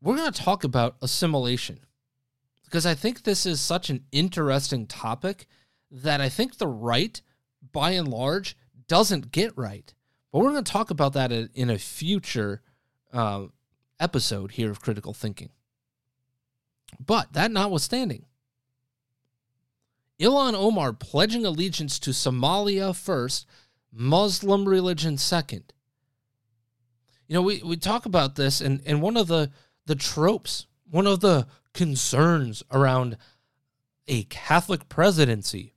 we're 0.00 0.16
going 0.16 0.32
to 0.32 0.42
talk 0.42 0.64
about 0.64 0.96
assimilation 1.00 1.78
because 2.64 2.84
I 2.84 2.94
think 2.94 3.22
this 3.22 3.46
is 3.46 3.60
such 3.60 3.88
an 3.88 4.04
interesting 4.10 4.86
topic 4.86 5.46
that 5.92 6.20
I 6.20 6.28
think 6.28 6.58
the 6.58 6.66
right, 6.66 7.22
by 7.72 7.92
and 7.92 8.08
large, 8.08 8.56
doesn't 8.88 9.30
get 9.30 9.56
right. 9.56 9.94
But 10.32 10.40
we're 10.40 10.50
going 10.50 10.64
to 10.64 10.72
talk 10.72 10.90
about 10.90 11.14
that 11.14 11.32
in 11.32 11.70
a 11.70 11.78
future 11.78 12.62
uh, 13.12 13.46
episode 13.98 14.52
here 14.52 14.70
of 14.70 14.80
Critical 14.80 15.14
Thinking. 15.14 15.50
But 17.04 17.32
that 17.32 17.50
notwithstanding, 17.50 18.26
Ilhan 20.20 20.54
Omar 20.54 20.92
pledging 20.92 21.46
allegiance 21.46 21.98
to 22.00 22.10
Somalia 22.10 22.94
first, 22.94 23.46
Muslim 23.92 24.68
religion 24.68 25.16
second. 25.16 25.72
You 27.26 27.34
know, 27.34 27.42
we, 27.42 27.62
we 27.62 27.76
talk 27.76 28.06
about 28.06 28.36
this, 28.36 28.60
and, 28.60 28.80
and 28.86 29.02
one 29.02 29.16
of 29.16 29.28
the, 29.28 29.50
the 29.86 29.94
tropes, 29.94 30.66
one 30.90 31.06
of 31.06 31.20
the 31.20 31.46
concerns 31.74 32.62
around 32.72 33.16
a 34.06 34.24
Catholic 34.24 34.88
presidency 34.88 35.74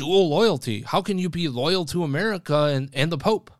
dual 0.00 0.30
loyalty. 0.30 0.80
How 0.80 1.02
can 1.02 1.18
you 1.18 1.28
be 1.28 1.46
loyal 1.46 1.84
to 1.86 2.02
America 2.02 2.64
and, 2.64 2.88
and 2.94 3.12
the 3.12 3.18
Pope? 3.18 3.50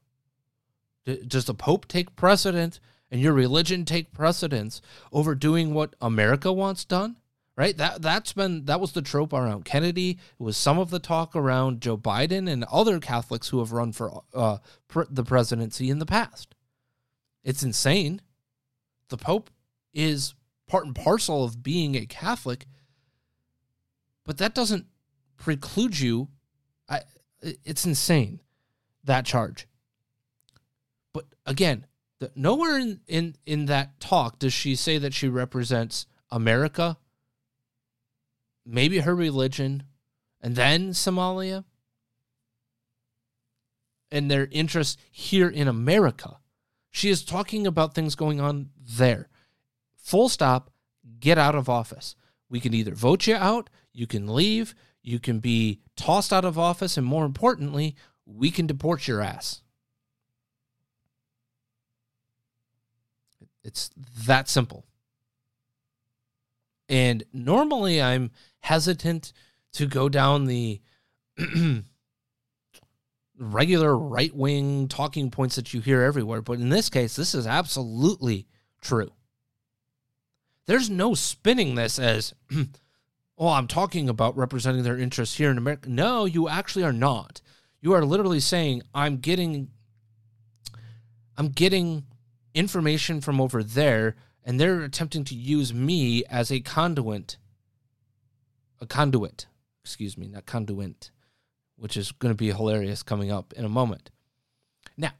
Does 1.04 1.44
the 1.44 1.52
Pope 1.54 1.86
take 1.86 2.16
precedent 2.16 2.80
and 3.10 3.20
your 3.20 3.34
religion 3.34 3.84
take 3.84 4.14
precedence 4.14 4.80
over 5.12 5.34
doing 5.34 5.74
what 5.74 5.94
America 6.00 6.50
wants 6.50 6.86
done? 6.86 7.18
right? 7.56 7.76
That 7.76 8.00
that's 8.00 8.32
been 8.32 8.64
that 8.64 8.80
was 8.80 8.92
the 8.92 9.02
trope 9.02 9.34
around 9.34 9.66
Kennedy. 9.66 10.12
It 10.12 10.42
was 10.42 10.56
some 10.56 10.78
of 10.78 10.88
the 10.88 10.98
talk 10.98 11.36
around 11.36 11.82
Joe 11.82 11.98
Biden 11.98 12.50
and 12.50 12.64
other 12.72 12.98
Catholics 13.00 13.48
who 13.50 13.58
have 13.58 13.72
run 13.72 13.92
for 13.92 14.22
uh, 14.32 14.58
pr- 14.88 15.02
the 15.10 15.24
presidency 15.24 15.90
in 15.90 15.98
the 15.98 16.06
past. 16.06 16.54
It's 17.44 17.62
insane. 17.62 18.22
The 19.10 19.18
Pope 19.18 19.50
is 19.92 20.34
part 20.66 20.86
and 20.86 20.94
parcel 20.94 21.44
of 21.44 21.62
being 21.62 21.96
a 21.96 22.06
Catholic, 22.06 22.64
but 24.24 24.38
that 24.38 24.54
doesn't 24.54 24.86
preclude 25.40 25.98
you. 25.98 26.28
I, 26.88 27.00
it's 27.42 27.84
insane 27.84 28.40
that 29.02 29.24
charge. 29.24 29.66
But 31.12 31.24
again, 31.44 31.86
the, 32.20 32.30
nowhere 32.36 32.78
in, 32.78 33.00
in 33.08 33.34
in 33.44 33.66
that 33.66 33.98
talk 33.98 34.38
does 34.38 34.52
she 34.52 34.76
say 34.76 34.98
that 34.98 35.14
she 35.14 35.28
represents 35.28 36.06
America 36.30 36.98
maybe 38.70 39.00
her 39.00 39.14
religion, 39.14 39.82
and 40.40 40.56
then 40.56 40.90
Somalia, 40.90 41.64
and 44.10 44.30
their 44.30 44.48
interests 44.50 44.96
here 45.10 45.48
in 45.48 45.68
America. 45.68 46.38
She 46.90 47.10
is 47.10 47.24
talking 47.24 47.66
about 47.66 47.94
things 47.94 48.14
going 48.14 48.40
on 48.40 48.70
there. 48.76 49.28
Full 49.94 50.28
stop, 50.28 50.70
get 51.20 51.38
out 51.38 51.54
of 51.54 51.68
office. 51.68 52.16
We 52.48 52.60
can 52.60 52.74
either 52.74 52.94
vote 52.94 53.26
you 53.26 53.36
out, 53.36 53.70
you 53.92 54.06
can 54.06 54.32
leave, 54.32 54.74
you 55.02 55.18
can 55.18 55.40
be 55.40 55.80
tossed 55.96 56.32
out 56.32 56.44
of 56.44 56.58
office, 56.58 56.96
and 56.96 57.06
more 57.06 57.24
importantly, 57.24 57.96
we 58.26 58.50
can 58.50 58.66
deport 58.66 59.08
your 59.08 59.20
ass. 59.20 59.62
It's 63.62 63.90
that 64.26 64.48
simple. 64.48 64.86
And 66.88 67.22
normally 67.32 68.02
I'm 68.02 68.30
hesitant 68.60 69.32
to 69.74 69.86
go 69.86 70.08
down 70.08 70.46
the 70.46 70.80
regular 73.38 73.96
right 73.96 74.34
wing 74.34 74.88
talking 74.88 75.30
points 75.30 75.56
that 75.56 75.72
you 75.72 75.80
hear 75.80 76.02
everywhere. 76.02 76.42
But 76.42 76.58
in 76.58 76.68
this 76.68 76.90
case, 76.90 77.14
this 77.16 77.34
is 77.34 77.46
absolutely 77.46 78.46
true. 78.80 79.12
There's 80.66 80.90
no 80.90 81.14
spinning 81.14 81.74
this 81.74 81.98
as, 81.98 82.34
oh, 83.40 83.48
I'm 83.48 83.66
talking 83.66 84.08
about 84.08 84.36
representing 84.36 84.84
their 84.84 84.98
interests 84.98 85.36
here 85.36 85.50
in 85.50 85.58
America. 85.58 85.90
No, 85.90 86.26
you 86.26 86.48
actually 86.48 86.84
are 86.84 86.92
not. 86.92 87.40
You 87.80 87.94
are 87.94 88.04
literally 88.04 88.40
saying, 88.40 88.82
I'm 88.94 89.16
getting. 89.16 89.70
I'm 91.36 91.48
getting 91.48 92.04
information 92.54 93.22
from 93.22 93.40
over 93.40 93.64
there, 93.64 94.14
and 94.44 94.60
they're 94.60 94.82
attempting 94.82 95.24
to 95.24 95.34
use 95.34 95.72
me 95.72 96.22
as 96.26 96.52
a 96.52 96.60
conduit 96.60 97.38
a 98.80 98.86
conduit, 98.86 99.46
excuse 99.84 100.16
me, 100.16 100.28
not 100.28 100.46
conduit, 100.46 101.10
which 101.76 101.96
is 101.96 102.12
going 102.12 102.30
to 102.30 102.36
be 102.36 102.48
hilarious 102.48 103.02
coming 103.02 103.30
up 103.30 103.52
in 103.54 103.64
a 103.64 103.68
moment. 103.68 104.10
Now, 104.96 105.12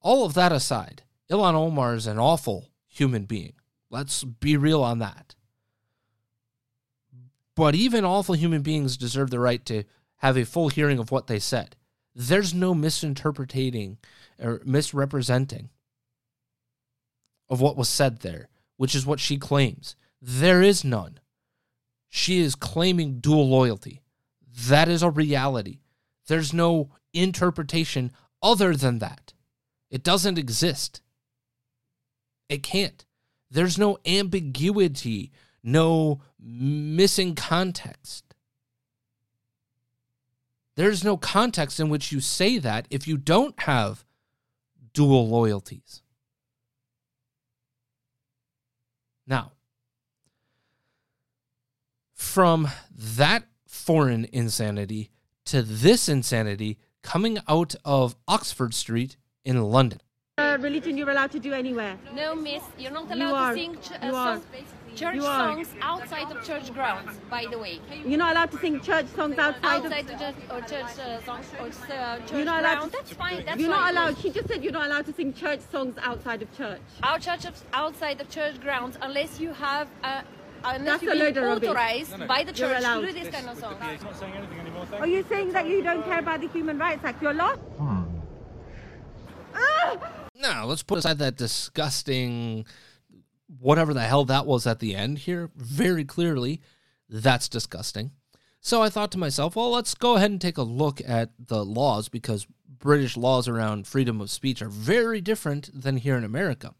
all 0.00 0.24
of 0.24 0.34
that 0.34 0.52
aside, 0.52 1.02
Ilhan 1.30 1.54
Omar 1.54 1.94
is 1.94 2.06
an 2.06 2.18
awful 2.18 2.70
human 2.86 3.24
being. 3.24 3.54
Let's 3.90 4.24
be 4.24 4.56
real 4.56 4.82
on 4.82 4.98
that. 5.00 5.34
But 7.56 7.74
even 7.74 8.04
awful 8.04 8.34
human 8.34 8.62
beings 8.62 8.96
deserve 8.96 9.30
the 9.30 9.40
right 9.40 9.64
to 9.66 9.84
have 10.18 10.36
a 10.36 10.44
full 10.44 10.68
hearing 10.68 10.98
of 10.98 11.10
what 11.10 11.26
they 11.26 11.38
said. 11.38 11.74
There's 12.14 12.54
no 12.54 12.74
misinterpreting 12.74 13.98
or 14.38 14.60
misrepresenting 14.64 15.70
of 17.48 17.60
what 17.60 17.76
was 17.76 17.88
said 17.88 18.20
there, 18.20 18.48
which 18.76 18.94
is 18.94 19.06
what 19.06 19.20
she 19.20 19.38
claims. 19.38 19.96
There 20.20 20.62
is 20.62 20.84
none. 20.84 21.18
She 22.08 22.38
is 22.38 22.54
claiming 22.54 23.20
dual 23.20 23.48
loyalty. 23.48 24.02
That 24.68 24.88
is 24.88 25.02
a 25.02 25.10
reality. 25.10 25.80
There's 26.28 26.52
no 26.52 26.90
interpretation 27.12 28.12
other 28.42 28.74
than 28.74 28.98
that. 28.98 29.32
It 29.90 30.02
doesn't 30.02 30.38
exist. 30.38 31.00
It 32.48 32.62
can't. 32.62 33.04
There's 33.50 33.78
no 33.78 33.98
ambiguity, 34.06 35.32
no 35.62 36.20
missing 36.40 37.34
context. 37.34 38.24
There's 40.76 41.02
no 41.02 41.16
context 41.16 41.80
in 41.80 41.88
which 41.88 42.12
you 42.12 42.20
say 42.20 42.58
that 42.58 42.86
if 42.90 43.08
you 43.08 43.16
don't 43.16 43.58
have 43.62 44.04
dual 44.92 45.28
loyalties. 45.28 46.02
Now, 49.26 49.52
from 52.12 52.68
that 52.94 53.44
foreign 53.66 54.26
insanity 54.32 55.10
to 55.46 55.62
this 55.62 56.08
insanity 56.08 56.78
coming 57.02 57.38
out 57.48 57.74
of 57.84 58.16
Oxford 58.28 58.74
Street 58.74 59.16
in 59.44 59.62
London. 59.62 60.00
Uh, 60.38 60.58
religion 60.60 60.96
you're 60.98 61.10
allowed 61.10 61.30
to 61.32 61.38
do 61.40 61.52
anywhere. 61.52 61.96
No, 62.14 62.34
miss, 62.34 62.62
you're 62.78 62.90
not 62.92 63.08
You 63.08 63.22
allowed 63.24 63.34
are. 63.34 63.54
to 63.54 63.58
sing 63.60 63.76
ch- 63.80 63.90
You 64.02 64.10
uh, 64.10 64.14
are. 64.14 64.36
songs, 64.36 64.46
church 64.96 65.14
You 65.14 65.24
are. 65.24 65.52
songs 65.52 65.68
outside 65.82 66.30
of 66.34 66.44
church 66.44 66.72
grounds, 66.74 67.12
by 67.30 67.46
the 67.50 67.58
way. 67.58 67.80
You're 68.04 68.18
not 68.18 68.32
allowed 68.32 68.50
to 68.52 68.58
sing 68.58 68.80
church 68.80 69.06
songs 69.14 69.38
outside, 69.38 69.84
Outside 69.84 70.10
of. 70.10 70.14
of 70.14 70.18
church, 70.20 70.34
or 70.50 70.60
church 70.62 70.98
uh, 70.98 71.24
songs 71.24 71.46
or 71.60 71.66
uh, 71.66 72.18
church 72.18 72.32
You're 72.32 72.44
not 72.44 72.60
allowed 72.60 72.74
grounds, 72.78 72.90
to- 72.92 72.96
that's 72.98 73.12
fine. 73.12 73.44
That's 73.44 73.60
You're 73.60 73.70
not 73.70 73.80
fine. 73.82 73.92
allowed. 73.96 74.18
She 74.18 74.30
just 74.30 74.48
said 74.48 74.64
you're 74.64 74.72
not 74.72 74.86
allowed 74.86 75.06
to 75.06 75.12
sing 75.14 75.32
church 75.34 75.60
songs 75.70 75.94
outside 76.02 76.42
of 76.42 76.56
church. 76.56 76.80
Our 77.02 77.18
church 77.18 77.44
of, 77.44 77.62
outside 77.72 78.20
of 78.20 78.28
church 78.30 78.60
grounds, 78.60 78.96
unless 79.02 79.38
you 79.38 79.52
have 79.52 79.88
uh, 80.02 80.22
unless 80.64 80.84
That's 81.00 81.02
you've 81.02 81.12
a 81.12 81.32
been 81.32 81.38
of 81.38 81.44
rubbish. 81.44 81.68
authorized 81.68 82.26
by 82.26 82.42
the 82.42 82.52
church 82.52 82.80
to 82.80 82.80
allowed. 82.80 83.00
do 83.02 83.12
this 83.12 83.28
kind 83.28 83.48
of 83.48 83.58
songs. 83.58 83.76
Are 84.94 85.06
you 85.06 85.24
saying 85.28 85.52
that 85.52 85.66
you 85.68 85.82
don't 85.82 86.02
care 86.04 86.18
about 86.18 86.40
the 86.40 86.48
Human 86.48 86.78
Rights 86.78 87.04
Act? 87.04 87.22
You're 87.22 87.34
lost. 87.34 87.60
Now, 90.38 90.66
let's 90.66 90.82
put 90.82 90.98
aside 90.98 91.18
that 91.18 91.36
disgusting 91.36 92.66
whatever 93.46 93.94
the 93.94 94.02
hell 94.02 94.24
that 94.24 94.46
was 94.46 94.66
at 94.66 94.80
the 94.80 94.94
end 94.94 95.18
here. 95.18 95.50
Very 95.56 96.04
clearly, 96.04 96.60
that's 97.08 97.48
disgusting. 97.48 98.10
So 98.60 98.82
I 98.82 98.88
thought 98.88 99.12
to 99.12 99.18
myself, 99.18 99.54
well, 99.54 99.70
let's 99.70 99.94
go 99.94 100.16
ahead 100.16 100.30
and 100.30 100.40
take 100.40 100.58
a 100.58 100.62
look 100.62 101.00
at 101.06 101.30
the 101.38 101.64
laws 101.64 102.08
because 102.08 102.46
British 102.78 103.16
laws 103.16 103.46
around 103.48 103.86
freedom 103.86 104.20
of 104.20 104.30
speech 104.30 104.60
are 104.60 104.68
very 104.68 105.20
different 105.20 105.70
than 105.72 105.98
here 105.98 106.16
in 106.16 106.24
America. 106.24 106.74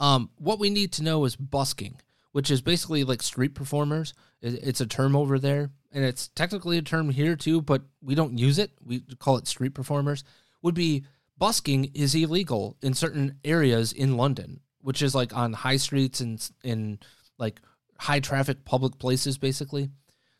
Um, 0.00 0.30
what 0.36 0.58
we 0.58 0.68
need 0.68 0.92
to 0.94 1.02
know 1.02 1.24
is 1.24 1.36
busking, 1.36 2.00
which 2.32 2.50
is 2.50 2.60
basically 2.60 3.04
like 3.04 3.22
street 3.22 3.54
performers. 3.54 4.14
It's 4.42 4.80
a 4.80 4.86
term 4.86 5.16
over 5.16 5.38
there, 5.38 5.70
and 5.92 6.04
it's 6.04 6.28
technically 6.28 6.76
a 6.76 6.82
term 6.82 7.10
here 7.10 7.36
too, 7.36 7.62
but 7.62 7.82
we 8.02 8.14
don't 8.14 8.38
use 8.38 8.58
it. 8.58 8.72
We 8.84 9.00
call 9.18 9.36
it 9.36 9.46
street 9.46 9.74
performers. 9.74 10.24
Would 10.62 10.74
be 10.74 11.04
busking 11.38 11.92
is 11.94 12.14
illegal 12.14 12.76
in 12.82 12.94
certain 12.94 13.38
areas 13.44 13.92
in 13.92 14.16
London, 14.16 14.60
which 14.86 15.02
is 15.02 15.16
like 15.16 15.36
on 15.36 15.52
high 15.52 15.78
streets 15.78 16.20
and 16.20 16.48
in 16.62 16.96
like 17.38 17.60
high 17.98 18.20
traffic 18.20 18.64
public 18.64 19.00
places, 19.00 19.36
basically. 19.36 19.90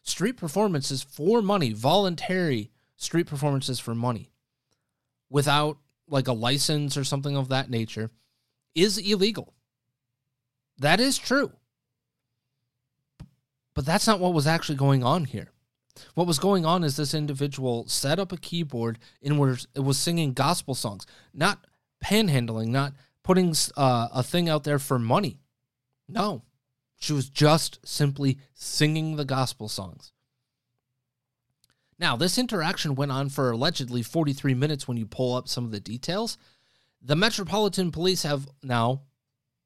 Street 0.02 0.36
performances 0.36 1.02
for 1.02 1.42
money, 1.42 1.72
voluntary 1.72 2.70
street 2.94 3.26
performances 3.26 3.80
for 3.80 3.92
money, 3.92 4.30
without 5.28 5.78
like 6.08 6.28
a 6.28 6.32
license 6.32 6.96
or 6.96 7.02
something 7.02 7.36
of 7.36 7.48
that 7.48 7.70
nature, 7.70 8.12
is 8.72 8.98
illegal. 8.98 9.52
That 10.78 11.00
is 11.00 11.18
true. 11.18 11.50
But 13.74 13.84
that's 13.84 14.06
not 14.06 14.20
what 14.20 14.32
was 14.32 14.46
actually 14.46 14.76
going 14.76 15.02
on 15.02 15.24
here. 15.24 15.50
What 16.14 16.28
was 16.28 16.38
going 16.38 16.64
on 16.64 16.84
is 16.84 16.94
this 16.94 17.14
individual 17.14 17.88
set 17.88 18.20
up 18.20 18.30
a 18.30 18.36
keyboard 18.36 19.00
and 19.20 19.58
it 19.74 19.80
was 19.80 19.98
singing 19.98 20.34
gospel 20.34 20.76
songs, 20.76 21.04
not 21.34 21.66
panhandling, 22.04 22.68
not 22.68 22.92
putting 23.26 23.52
uh, 23.76 24.06
a 24.14 24.22
thing 24.22 24.48
out 24.48 24.62
there 24.62 24.78
for 24.78 25.00
money. 25.00 25.40
No, 26.08 26.44
she 26.96 27.12
was 27.12 27.28
just 27.28 27.80
simply 27.84 28.38
singing 28.54 29.16
the 29.16 29.24
gospel 29.24 29.68
songs. 29.68 30.12
Now, 31.98 32.14
this 32.14 32.38
interaction 32.38 32.94
went 32.94 33.10
on 33.10 33.28
for 33.28 33.50
allegedly 33.50 34.04
43 34.04 34.54
minutes 34.54 34.86
when 34.86 34.96
you 34.96 35.06
pull 35.06 35.34
up 35.34 35.48
some 35.48 35.64
of 35.64 35.72
the 35.72 35.80
details. 35.80 36.38
The 37.02 37.16
Metropolitan 37.16 37.90
Police 37.90 38.22
have 38.22 38.46
now, 38.62 39.02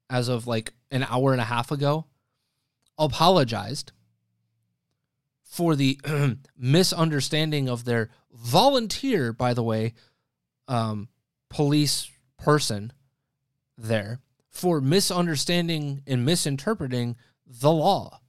as 0.09 0.27
of 0.27 0.47
like 0.47 0.73
an 0.89 1.05
hour 1.07 1.31
and 1.31 1.41
a 1.41 1.45
half 1.45 1.69
ago, 1.69 2.07
apologized 2.97 3.91
for 5.43 5.75
the 5.75 5.99
misunderstanding 6.57 7.69
of 7.69 7.85
their 7.85 8.09
volunteer, 8.33 9.31
by 9.31 9.53
the 9.53 9.61
way, 9.61 9.93
um, 10.67 11.09
police 11.47 12.09
person 12.39 12.91
there 13.81 14.19
for 14.49 14.81
misunderstanding 14.81 16.03
and 16.05 16.25
misinterpreting 16.25 17.15
the 17.45 17.71
law. 17.71 18.19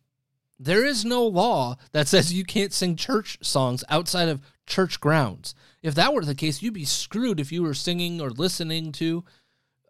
There 0.59 0.85
is 0.85 1.05
no 1.05 1.27
law 1.27 1.77
that 1.91 2.07
says 2.07 2.33
you 2.33 2.45
can't 2.45 2.73
sing 2.73 2.95
church 2.95 3.39
songs 3.43 3.83
outside 3.89 4.29
of 4.29 4.41
church 4.67 5.01
grounds. 5.01 5.55
If 5.83 5.95
that 5.97 6.15
were 6.15 6.25
the 6.25 6.37
case, 6.37 6.63
you'd 6.63 6.75
be 6.75 6.85
screwed 6.85 7.41
if 7.41 7.51
you 7.51 7.63
were 7.63 7.75
singing 7.75 8.21
or 8.21 8.31
listening 8.31 8.93
to 8.93 9.25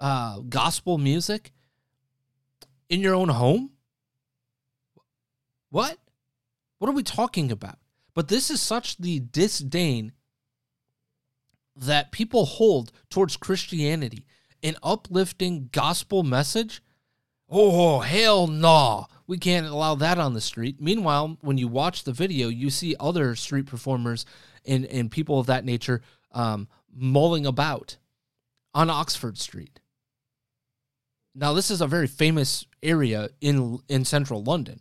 uh, 0.00 0.40
gospel 0.40 0.96
music 0.96 1.52
in 2.88 3.00
your 3.00 3.14
own 3.14 3.28
home. 3.28 3.70
What? 5.70 5.98
What 6.78 6.88
are 6.88 6.94
we 6.94 7.02
talking 7.02 7.52
about? 7.52 7.78
But 8.14 8.28
this 8.28 8.50
is 8.50 8.60
such 8.60 8.96
the 8.96 9.20
disdain 9.20 10.12
that 11.76 12.12
people 12.12 12.44
hold 12.44 12.92
towards 13.08 13.36
Christianity, 13.36 14.26
an 14.62 14.76
uplifting 14.82 15.68
gospel 15.72 16.22
message. 16.22 16.82
Oh, 17.48 18.00
hell 18.00 18.46
no. 18.46 19.06
We 19.26 19.38
can't 19.38 19.66
allow 19.66 19.94
that 19.96 20.18
on 20.18 20.34
the 20.34 20.40
street. 20.40 20.80
Meanwhile, 20.80 21.38
when 21.40 21.58
you 21.58 21.68
watch 21.68 22.04
the 22.04 22.12
video, 22.12 22.48
you 22.48 22.70
see 22.70 22.94
other 22.98 23.34
street 23.34 23.66
performers 23.66 24.26
and, 24.64 24.84
and 24.86 25.10
people 25.10 25.38
of 25.38 25.46
that 25.46 25.64
nature 25.64 26.02
um, 26.32 26.68
mulling 26.94 27.46
about 27.46 27.96
on 28.74 28.90
Oxford 28.90 29.38
Street. 29.38 29.80
Now, 31.34 31.52
this 31.52 31.70
is 31.70 31.80
a 31.80 31.86
very 31.86 32.06
famous 32.06 32.66
area 32.82 33.30
in 33.40 33.78
in 33.88 34.04
central 34.04 34.42
London. 34.42 34.80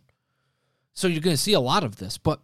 So 0.92 1.08
you're 1.08 1.22
going 1.22 1.36
to 1.36 1.42
see 1.42 1.54
a 1.54 1.60
lot 1.60 1.84
of 1.84 1.96
this, 1.96 2.18
but 2.18 2.40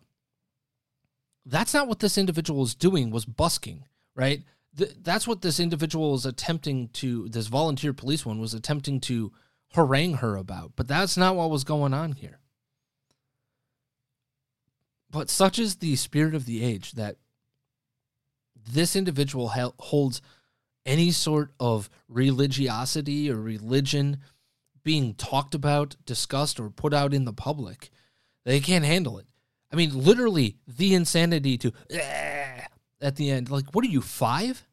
that's 1.44 1.74
not 1.74 1.88
what 1.88 2.00
this 2.00 2.16
individual 2.16 2.62
is 2.62 2.74
doing 2.74 3.10
was 3.10 3.26
busking, 3.26 3.84
right? 4.14 4.42
Th- 4.78 4.94
that's 5.02 5.26
what 5.26 5.42
this 5.42 5.60
individual 5.60 6.14
is 6.14 6.24
attempting 6.24 6.88
to 6.94 7.28
this 7.28 7.48
volunteer 7.48 7.92
police 7.92 8.24
one 8.24 8.38
was 8.38 8.54
attempting 8.54 9.00
to 9.00 9.32
harangue 9.74 10.14
her 10.14 10.36
about, 10.36 10.72
but 10.76 10.88
that's 10.88 11.16
not 11.16 11.36
what 11.36 11.50
was 11.50 11.64
going 11.64 11.92
on 11.92 12.12
here. 12.12 12.40
But 15.10 15.30
such 15.30 15.58
is 15.58 15.76
the 15.76 15.96
spirit 15.96 16.34
of 16.34 16.46
the 16.46 16.64
age 16.64 16.92
that 16.92 17.16
this 18.54 18.94
individual 18.94 19.52
holds 19.78 20.20
any 20.84 21.10
sort 21.10 21.52
of 21.58 21.90
religiosity 22.08 23.30
or 23.30 23.36
religion 23.36 24.18
being 24.84 25.14
talked 25.14 25.54
about, 25.54 25.96
discussed, 26.06 26.60
or 26.60 26.70
put 26.70 26.94
out 26.94 27.12
in 27.12 27.24
the 27.24 27.32
public. 27.32 27.90
They 28.44 28.60
can't 28.60 28.84
handle 28.84 29.18
it. 29.18 29.26
I 29.72 29.76
mean, 29.76 29.90
literally, 29.92 30.56
the 30.66 30.94
insanity 30.94 31.58
to 31.58 31.72
eh, 31.90 32.62
at 33.00 33.16
the 33.16 33.30
end. 33.30 33.50
Like, 33.50 33.74
what 33.74 33.84
are 33.84 33.88
you, 33.88 34.00
five? 34.00 34.66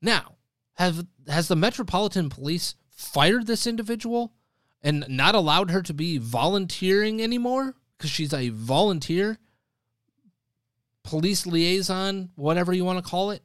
Now, 0.00 0.36
have 0.74 1.06
has 1.26 1.48
the 1.48 1.56
Metropolitan 1.56 2.28
Police 2.28 2.74
fired 2.90 3.46
this 3.46 3.66
individual 3.66 4.32
and 4.82 5.04
not 5.08 5.34
allowed 5.34 5.70
her 5.70 5.82
to 5.82 5.94
be 5.94 6.18
volunteering 6.18 7.20
anymore 7.20 7.74
because 7.96 8.10
she's 8.10 8.32
a 8.32 8.50
volunteer 8.50 9.38
police 11.02 11.46
liaison, 11.46 12.30
whatever 12.36 12.72
you 12.72 12.84
want 12.84 13.02
to 13.02 13.10
call 13.10 13.30
it? 13.30 13.42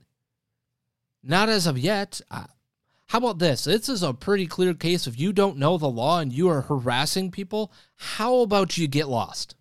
Not 1.24 1.50
as 1.50 1.66
of 1.66 1.78
yet. 1.78 2.22
How 2.30 3.18
about 3.20 3.40
this? 3.40 3.64
This 3.64 3.90
is 3.90 4.04
a 4.04 4.14
pretty 4.14 4.46
clear 4.46 4.74
case. 4.74 5.08
If 5.08 5.20
you 5.20 5.34
don't 5.34 5.58
know 5.58 5.78
the 5.78 5.90
law 5.90 6.20
and 6.20 6.34
you 6.34 6.50
are 6.50 6.62
harassing 6.62 7.32
people, 7.32 7.72
how 7.96 8.40
about 8.40 8.78
you 8.78 8.88
get 8.88 9.08
lost? 9.08 9.56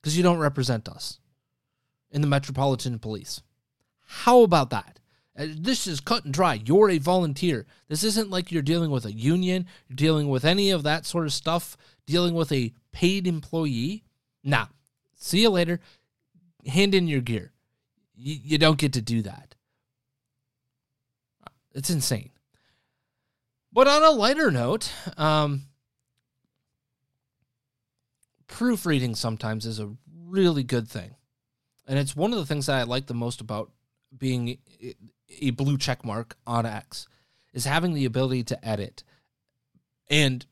Because 0.00 0.16
you 0.16 0.22
don't 0.22 0.38
represent 0.38 0.88
us 0.88 1.18
in 2.10 2.20
the 2.20 2.26
Metropolitan 2.26 2.98
Police. 2.98 3.42
How 4.06 4.42
about 4.42 4.70
that? 4.70 4.97
Uh, 5.38 5.46
This 5.56 5.86
is 5.86 6.00
cut 6.00 6.24
and 6.24 6.34
dry. 6.34 6.60
You're 6.64 6.90
a 6.90 6.98
volunteer. 6.98 7.66
This 7.88 8.02
isn't 8.02 8.30
like 8.30 8.50
you're 8.50 8.62
dealing 8.62 8.90
with 8.90 9.04
a 9.04 9.12
union, 9.12 9.66
you're 9.88 9.96
dealing 9.96 10.28
with 10.28 10.44
any 10.44 10.70
of 10.70 10.82
that 10.82 11.06
sort 11.06 11.26
of 11.26 11.32
stuff, 11.32 11.76
dealing 12.06 12.34
with 12.34 12.50
a 12.50 12.72
paid 12.92 13.26
employee. 13.26 14.04
Nah, 14.42 14.66
see 15.14 15.42
you 15.42 15.50
later. 15.50 15.80
Hand 16.66 16.94
in 16.94 17.06
your 17.06 17.20
gear. 17.20 17.52
You, 18.16 18.36
you 18.42 18.58
don't 18.58 18.78
get 18.78 18.94
to 18.94 19.00
do 19.00 19.22
that. 19.22 19.54
It's 21.72 21.90
insane. 21.90 22.30
But 23.72 23.86
on 23.86 24.02
a 24.02 24.10
lighter 24.10 24.50
note, 24.50 24.90
um, 25.16 25.66
proofreading 28.48 29.14
sometimes 29.14 29.66
is 29.66 29.78
a 29.78 29.94
really 30.26 30.64
good 30.64 30.88
thing. 30.88 31.14
And 31.86 31.98
it's 31.98 32.16
one 32.16 32.32
of 32.32 32.38
the 32.38 32.46
things 32.46 32.66
that 32.66 32.76
I 32.76 32.82
like 32.82 33.06
the 33.06 33.14
most 33.14 33.40
about 33.40 33.70
being 34.16 34.58
a 35.40 35.50
blue 35.50 35.78
check 35.78 36.04
mark 36.04 36.36
on 36.46 36.66
X 36.66 37.06
is 37.52 37.64
having 37.64 37.94
the 37.94 38.04
ability 38.04 38.44
to 38.44 38.68
edit 38.68 39.02
and 40.10 40.46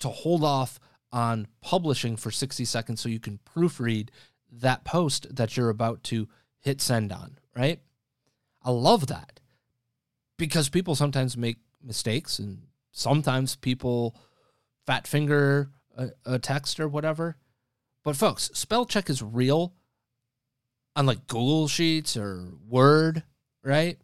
to 0.00 0.08
hold 0.08 0.44
off 0.44 0.80
on 1.12 1.46
publishing 1.60 2.16
for 2.16 2.30
60 2.30 2.64
seconds 2.64 3.00
so 3.00 3.08
you 3.08 3.20
can 3.20 3.38
proofread 3.54 4.08
that 4.50 4.84
post 4.84 5.34
that 5.34 5.56
you're 5.56 5.70
about 5.70 6.02
to 6.04 6.28
hit 6.60 6.80
send 6.80 7.12
on, 7.12 7.38
right? 7.56 7.80
I 8.62 8.70
love 8.70 9.08
that 9.08 9.40
because 10.38 10.68
people 10.68 10.94
sometimes 10.94 11.36
make 11.36 11.58
mistakes 11.82 12.38
and 12.38 12.62
sometimes 12.92 13.56
people 13.56 14.16
fat 14.86 15.06
finger 15.06 15.70
a, 15.96 16.10
a 16.24 16.38
text 16.38 16.80
or 16.80 16.88
whatever. 16.88 17.36
But 18.04 18.16
folks, 18.16 18.50
spell 18.54 18.86
check 18.86 19.08
is 19.10 19.22
real 19.22 19.74
on 20.96 21.06
like 21.06 21.26
Google 21.26 21.68
Sheets 21.68 22.16
or 22.16 22.48
Word, 22.68 23.22
right? 23.62 23.98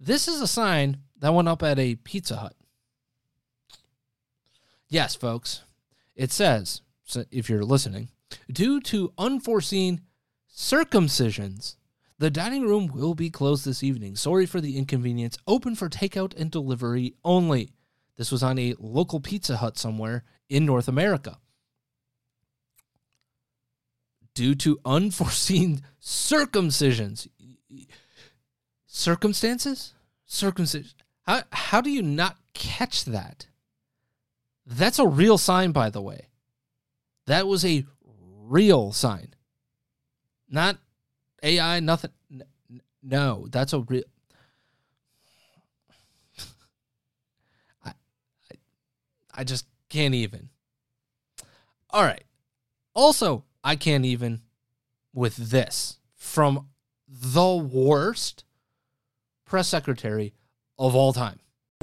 This 0.00 0.28
is 0.28 0.40
a 0.40 0.46
sign 0.46 0.98
that 1.18 1.34
went 1.34 1.48
up 1.48 1.62
at 1.62 1.78
a 1.78 1.94
Pizza 1.96 2.36
Hut. 2.36 2.54
Yes, 4.88 5.14
folks. 5.14 5.62
It 6.14 6.32
says, 6.32 6.82
if 7.30 7.48
you're 7.48 7.64
listening, 7.64 8.10
due 8.50 8.80
to 8.82 9.12
unforeseen 9.16 10.02
circumcisions, 10.54 11.76
the 12.18 12.30
dining 12.30 12.62
room 12.62 12.88
will 12.88 13.14
be 13.14 13.30
closed 13.30 13.64
this 13.64 13.82
evening. 13.82 14.16
Sorry 14.16 14.46
for 14.46 14.60
the 14.60 14.76
inconvenience. 14.76 15.38
Open 15.46 15.74
for 15.74 15.88
takeout 15.88 16.38
and 16.38 16.50
delivery 16.50 17.14
only. 17.24 17.72
This 18.16 18.30
was 18.30 18.42
on 18.42 18.58
a 18.58 18.74
local 18.78 19.20
Pizza 19.20 19.56
Hut 19.56 19.78
somewhere 19.78 20.24
in 20.48 20.66
North 20.66 20.88
America. 20.88 21.38
Due 24.34 24.54
to 24.56 24.78
unforeseen 24.84 25.82
circumcisions, 26.02 27.28
circumstances, 28.92 29.94
circumcision. 30.26 30.92
How 31.22 31.42
how 31.50 31.80
do 31.80 31.90
you 31.90 32.02
not 32.02 32.36
catch 32.52 33.06
that? 33.06 33.46
That's 34.66 34.98
a 34.98 35.06
real 35.06 35.38
sign, 35.38 35.72
by 35.72 35.88
the 35.90 36.02
way. 36.02 36.28
That 37.26 37.48
was 37.48 37.64
a 37.64 37.84
real 38.44 38.92
sign, 38.92 39.34
not 40.48 40.76
AI. 41.42 41.80
Nothing. 41.80 42.10
No, 43.02 43.48
that's 43.50 43.72
a 43.72 43.80
real. 43.80 44.04
I, 47.84 47.90
I, 47.90 48.54
I 49.34 49.44
just 49.44 49.66
can't 49.88 50.14
even. 50.14 50.50
All 51.90 52.04
right. 52.04 52.24
Also, 52.94 53.44
I 53.64 53.74
can't 53.76 54.04
even 54.04 54.42
with 55.14 55.36
this 55.36 55.98
from 56.14 56.68
the 57.08 57.56
worst 57.56 58.44
press 59.52 59.68
secretary 59.68 60.32
of 60.78 60.94
all 60.96 61.12
time. 61.12 61.38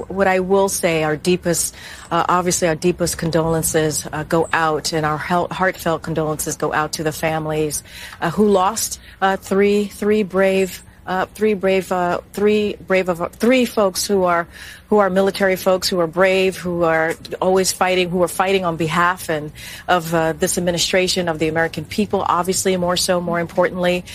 What 0.07 0.25
I 0.25 0.39
will 0.39 0.69
say, 0.69 1.03
our 1.03 1.15
deepest, 1.15 1.75
uh, 2.09 2.25
obviously, 2.27 2.67
our 2.67 2.73
deepest 2.73 3.19
condolences 3.19 4.07
uh, 4.11 4.23
go 4.23 4.49
out, 4.51 4.91
and 4.91 5.05
our 5.05 5.17
heartfelt 5.17 6.01
condolences 6.01 6.55
go 6.55 6.73
out 6.73 6.93
to 6.93 7.03
the 7.03 7.11
families 7.11 7.83
uh, 8.21 8.31
who 8.31 8.49
lost 8.49 8.99
uh, 9.21 9.37
three, 9.37 9.85
three 9.85 10.23
brave, 10.23 10.81
uh, 11.05 11.27
three 11.27 11.53
brave, 11.53 11.91
uh, 11.91 12.21
three 12.33 12.75
brave 12.87 13.07
of 13.07 13.35
three 13.35 13.65
folks 13.65 14.07
who 14.07 14.23
are, 14.23 14.47
who 14.87 14.97
are 14.97 15.11
military 15.11 15.55
folks 15.55 15.87
who 15.87 15.99
are 15.99 16.07
brave, 16.07 16.57
who 16.57 16.81
are 16.83 17.13
always 17.39 17.71
fighting, 17.71 18.09
who 18.09 18.23
are 18.23 18.27
fighting 18.27 18.65
on 18.65 18.77
behalf 18.77 19.29
and 19.29 19.51
of 19.87 20.09
this 20.39 20.57
administration, 20.57 21.29
of 21.29 21.37
the 21.37 21.49
American 21.49 21.85
people. 21.85 22.25
Obviously, 22.27 22.77
more 22.77 22.97
so, 22.97 23.21
more 23.21 23.39
importantly, 23.39 24.05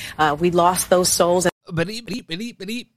we 0.41 0.51
lost 0.51 0.91
those 0.91 1.09
souls. 1.09 1.47
Beep, 1.73 2.27
beep, 2.27 2.59
beep. 2.59 2.94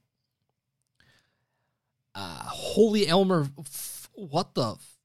Uh, 2.14 2.42
Holy 2.44 3.06
Elmer, 3.06 3.48
f- 3.58 4.08
what 4.14 4.54
the? 4.54 4.72
F- 4.72 4.98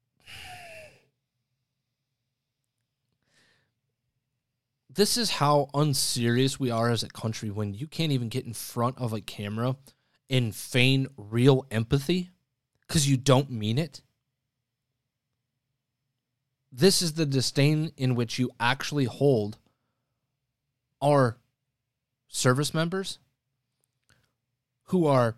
this 4.89 5.17
is 5.17 5.31
how 5.31 5.69
unserious 5.73 6.59
we 6.59 6.69
are 6.69 6.89
as 6.89 7.03
a 7.03 7.09
country 7.09 7.49
when 7.49 7.73
you 7.73 7.87
can't 7.87 8.11
even 8.11 8.29
get 8.29 8.45
in 8.45 8.53
front 8.53 8.97
of 8.97 9.13
a 9.13 9.21
camera 9.21 9.75
and 10.29 10.55
feign 10.55 11.07
real 11.17 11.65
empathy 11.71 12.31
because 12.87 13.07
you 13.09 13.17
don't 13.17 13.49
mean 13.49 13.77
it. 13.77 14.01
This 16.71 17.01
is 17.01 17.13
the 17.13 17.25
disdain 17.25 17.91
in 17.97 18.15
which 18.15 18.39
you 18.39 18.49
actually 18.59 19.05
hold 19.05 19.57
our 21.01 21.37
service 22.27 22.73
members 22.73 23.19
who 24.85 25.05
are 25.05 25.35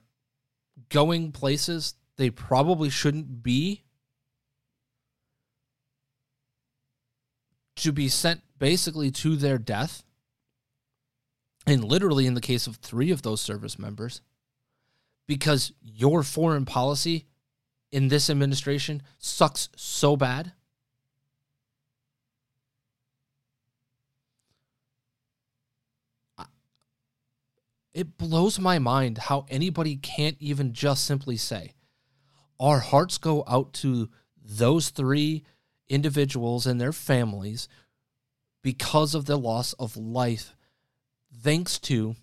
going 0.89 1.31
places 1.31 1.95
they 2.17 2.29
probably 2.29 2.89
shouldn't 2.89 3.43
be 3.43 3.83
to 7.77 7.91
be 7.91 8.07
sent 8.07 8.41
basically 8.57 9.11
to 9.11 9.35
their 9.35 9.57
death. 9.57 10.03
And 11.67 11.83
literally, 11.83 12.25
in 12.25 12.35
the 12.35 12.41
case 12.41 12.67
of 12.67 12.77
three 12.77 13.11
of 13.11 13.21
those 13.21 13.41
service 13.41 13.77
members, 13.77 14.21
because 15.27 15.73
your 15.81 16.23
foreign 16.23 16.65
policy 16.65 17.25
in 17.91 18.07
this 18.07 18.29
administration 18.29 19.01
sucks 19.17 19.69
so 19.75 20.15
bad. 20.15 20.53
It 27.95 28.17
blows 28.17 28.59
my 28.59 28.77
mind 28.77 29.17
how 29.17 29.45
anybody 29.49 29.95
can't 29.95 30.35
even 30.41 30.73
just 30.73 31.05
simply 31.05 31.37
say, 31.37 31.75
Our 32.59 32.79
hearts 32.79 33.17
go 33.17 33.45
out 33.47 33.71
to 33.75 34.09
those 34.43 34.89
three 34.89 35.45
individuals 35.87 36.67
and 36.67 36.79
their 36.79 36.91
families 36.91 37.69
because 38.61 39.15
of 39.15 39.27
the 39.27 39.37
loss 39.37 39.71
of 39.73 39.95
life, 39.95 40.57
thanks 41.33 41.79
to 41.79 42.17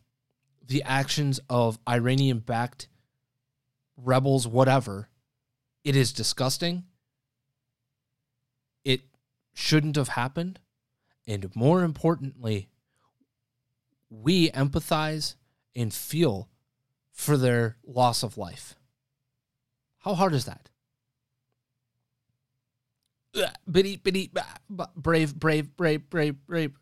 the 0.62 0.82
actions 0.82 1.40
of 1.48 1.78
Iranian 1.88 2.40
backed 2.40 2.88
rebels, 3.96 4.46
whatever. 4.46 5.08
It 5.84 5.96
is 5.96 6.12
disgusting. 6.12 6.84
It 8.84 9.00
shouldn't 9.54 9.96
have 9.96 10.08
happened. 10.08 10.60
And 11.26 11.50
more 11.56 11.82
importantly, 11.82 12.68
we 14.10 14.50
empathize 14.50 15.36
and 15.74 15.92
feel 15.92 16.48
for 17.12 17.36
their 17.36 17.76
loss 17.84 18.22
of 18.22 18.36
life. 18.38 18.74
How 19.98 20.14
hard 20.14 20.32
is 20.32 20.44
that? 20.44 20.68
Bitty, 23.70 23.96
bitty, 23.96 24.30
brave, 24.96 25.34
brave, 25.34 25.76
brave, 25.76 26.10
brave, 26.10 26.46
brave. 26.46 26.72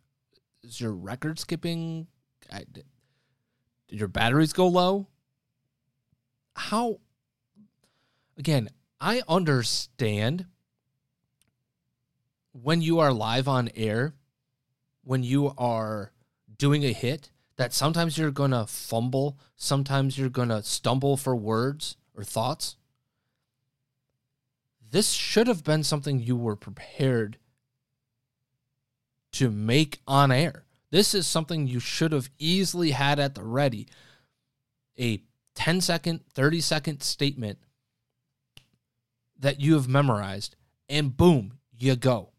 Is 0.63 0.81
your 0.81 0.93
record 0.93 1.39
skipping? 1.39 2.09
Did 2.51 2.85
your 3.89 4.09
batteries 4.09 4.53
go 4.53 4.67
low? 4.67 5.07
How? 6.57 6.99
Again, 8.37 8.69
I 9.01 9.23
understand 9.29 10.47
when 12.53 12.83
you 12.83 12.99
are 12.99 13.13
live 13.13 13.47
on 13.47 13.71
air, 13.77 14.15
when 15.05 15.23
you 15.23 15.53
are 15.57 16.13
doing 16.59 16.85
a 16.85 16.93
hit, 16.93 17.31
that 17.61 17.75
sometimes 17.75 18.17
you're 18.17 18.31
going 18.31 18.53
to 18.53 18.65
fumble, 18.67 19.39
sometimes 19.55 20.17
you're 20.17 20.31
going 20.31 20.49
to 20.49 20.63
stumble 20.63 21.19
for 21.19 21.37
words 21.37 21.99
or 22.17 22.25
thoughts. 22.25 22.77
This 24.91 25.11
should 25.11 25.47
have 25.47 25.63
been 25.63 25.83
something 25.83 26.21
you 26.21 26.39
were 26.39 26.57
prepared 26.57 27.37
to 29.33 29.51
make 29.51 30.01
on 30.09 30.33
air. 30.33 30.65
This 30.91 31.13
is 31.13 31.27
something 31.27 31.67
you 31.67 31.81
should 31.81 32.13
have 32.13 32.31
easily 32.39 32.93
had 32.93 33.19
at 33.19 33.35
the 33.35 33.45
ready. 33.45 33.87
A 34.99 35.23
10 35.55 35.83
second, 35.83 36.21
30 36.33 36.63
second 36.63 37.03
statement 37.03 37.59
that 39.39 39.61
you 39.61 39.75
have 39.75 39.87
memorized, 39.87 40.57
and 40.89 41.15
boom, 41.15 41.59
you 41.79 41.95
go. 41.95 42.31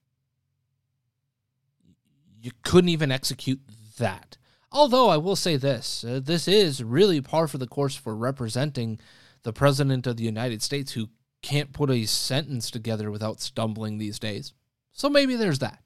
You 2.42 2.50
couldn't 2.64 2.90
even 2.90 3.12
execute 3.12 3.62
that. 4.00 4.38
Although 4.72 5.10
I 5.10 5.18
will 5.18 5.36
say 5.36 5.58
this 5.58 6.04
uh, 6.04 6.22
this 6.24 6.48
is 6.48 6.84
really 6.84 7.22
par 7.22 7.48
for 7.48 7.58
the 7.58 7.68
course 7.68 7.96
for 7.96 8.16
representing 8.16 9.00
the 9.44 9.54
President 9.54 10.08
of 10.08 10.18
the 10.18 10.24
United 10.24 10.62
States 10.62 10.94
who 10.94 11.10
can't 11.42 11.74
put 11.74 11.90
a 11.90 12.06
sentence 12.06 12.70
together 12.70 13.10
without 13.10 13.42
stumbling 13.42 13.98
these 13.98 14.20
days. 14.20 14.54
So 14.94 15.10
maybe 15.10 15.36
there's 15.36 15.60
that. 15.60 15.82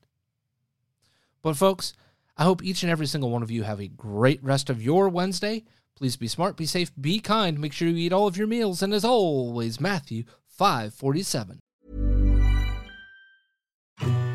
But, 1.41 1.55
folks, 1.55 1.93
I 2.37 2.43
hope 2.43 2.63
each 2.63 2.83
and 2.83 2.91
every 2.91 3.05
single 3.05 3.29
one 3.29 3.43
of 3.43 3.51
you 3.51 3.63
have 3.63 3.79
a 3.79 3.87
great 3.87 4.43
rest 4.43 4.69
of 4.69 4.81
your 4.81 5.07
Wednesday. 5.09 5.63
Please 5.95 6.17
be 6.17 6.27
smart, 6.27 6.57
be 6.57 6.65
safe, 6.65 6.91
be 6.99 7.19
kind. 7.19 7.59
Make 7.59 7.71
sure 7.71 7.87
you 7.87 7.95
eat 7.95 8.11
all 8.11 8.27
of 8.27 8.35
your 8.35 8.47
meals. 8.47 8.83
And 8.83 8.93
as 8.93 9.05
always, 9.05 9.79
Matthew 9.79 10.25
547. 10.47 11.61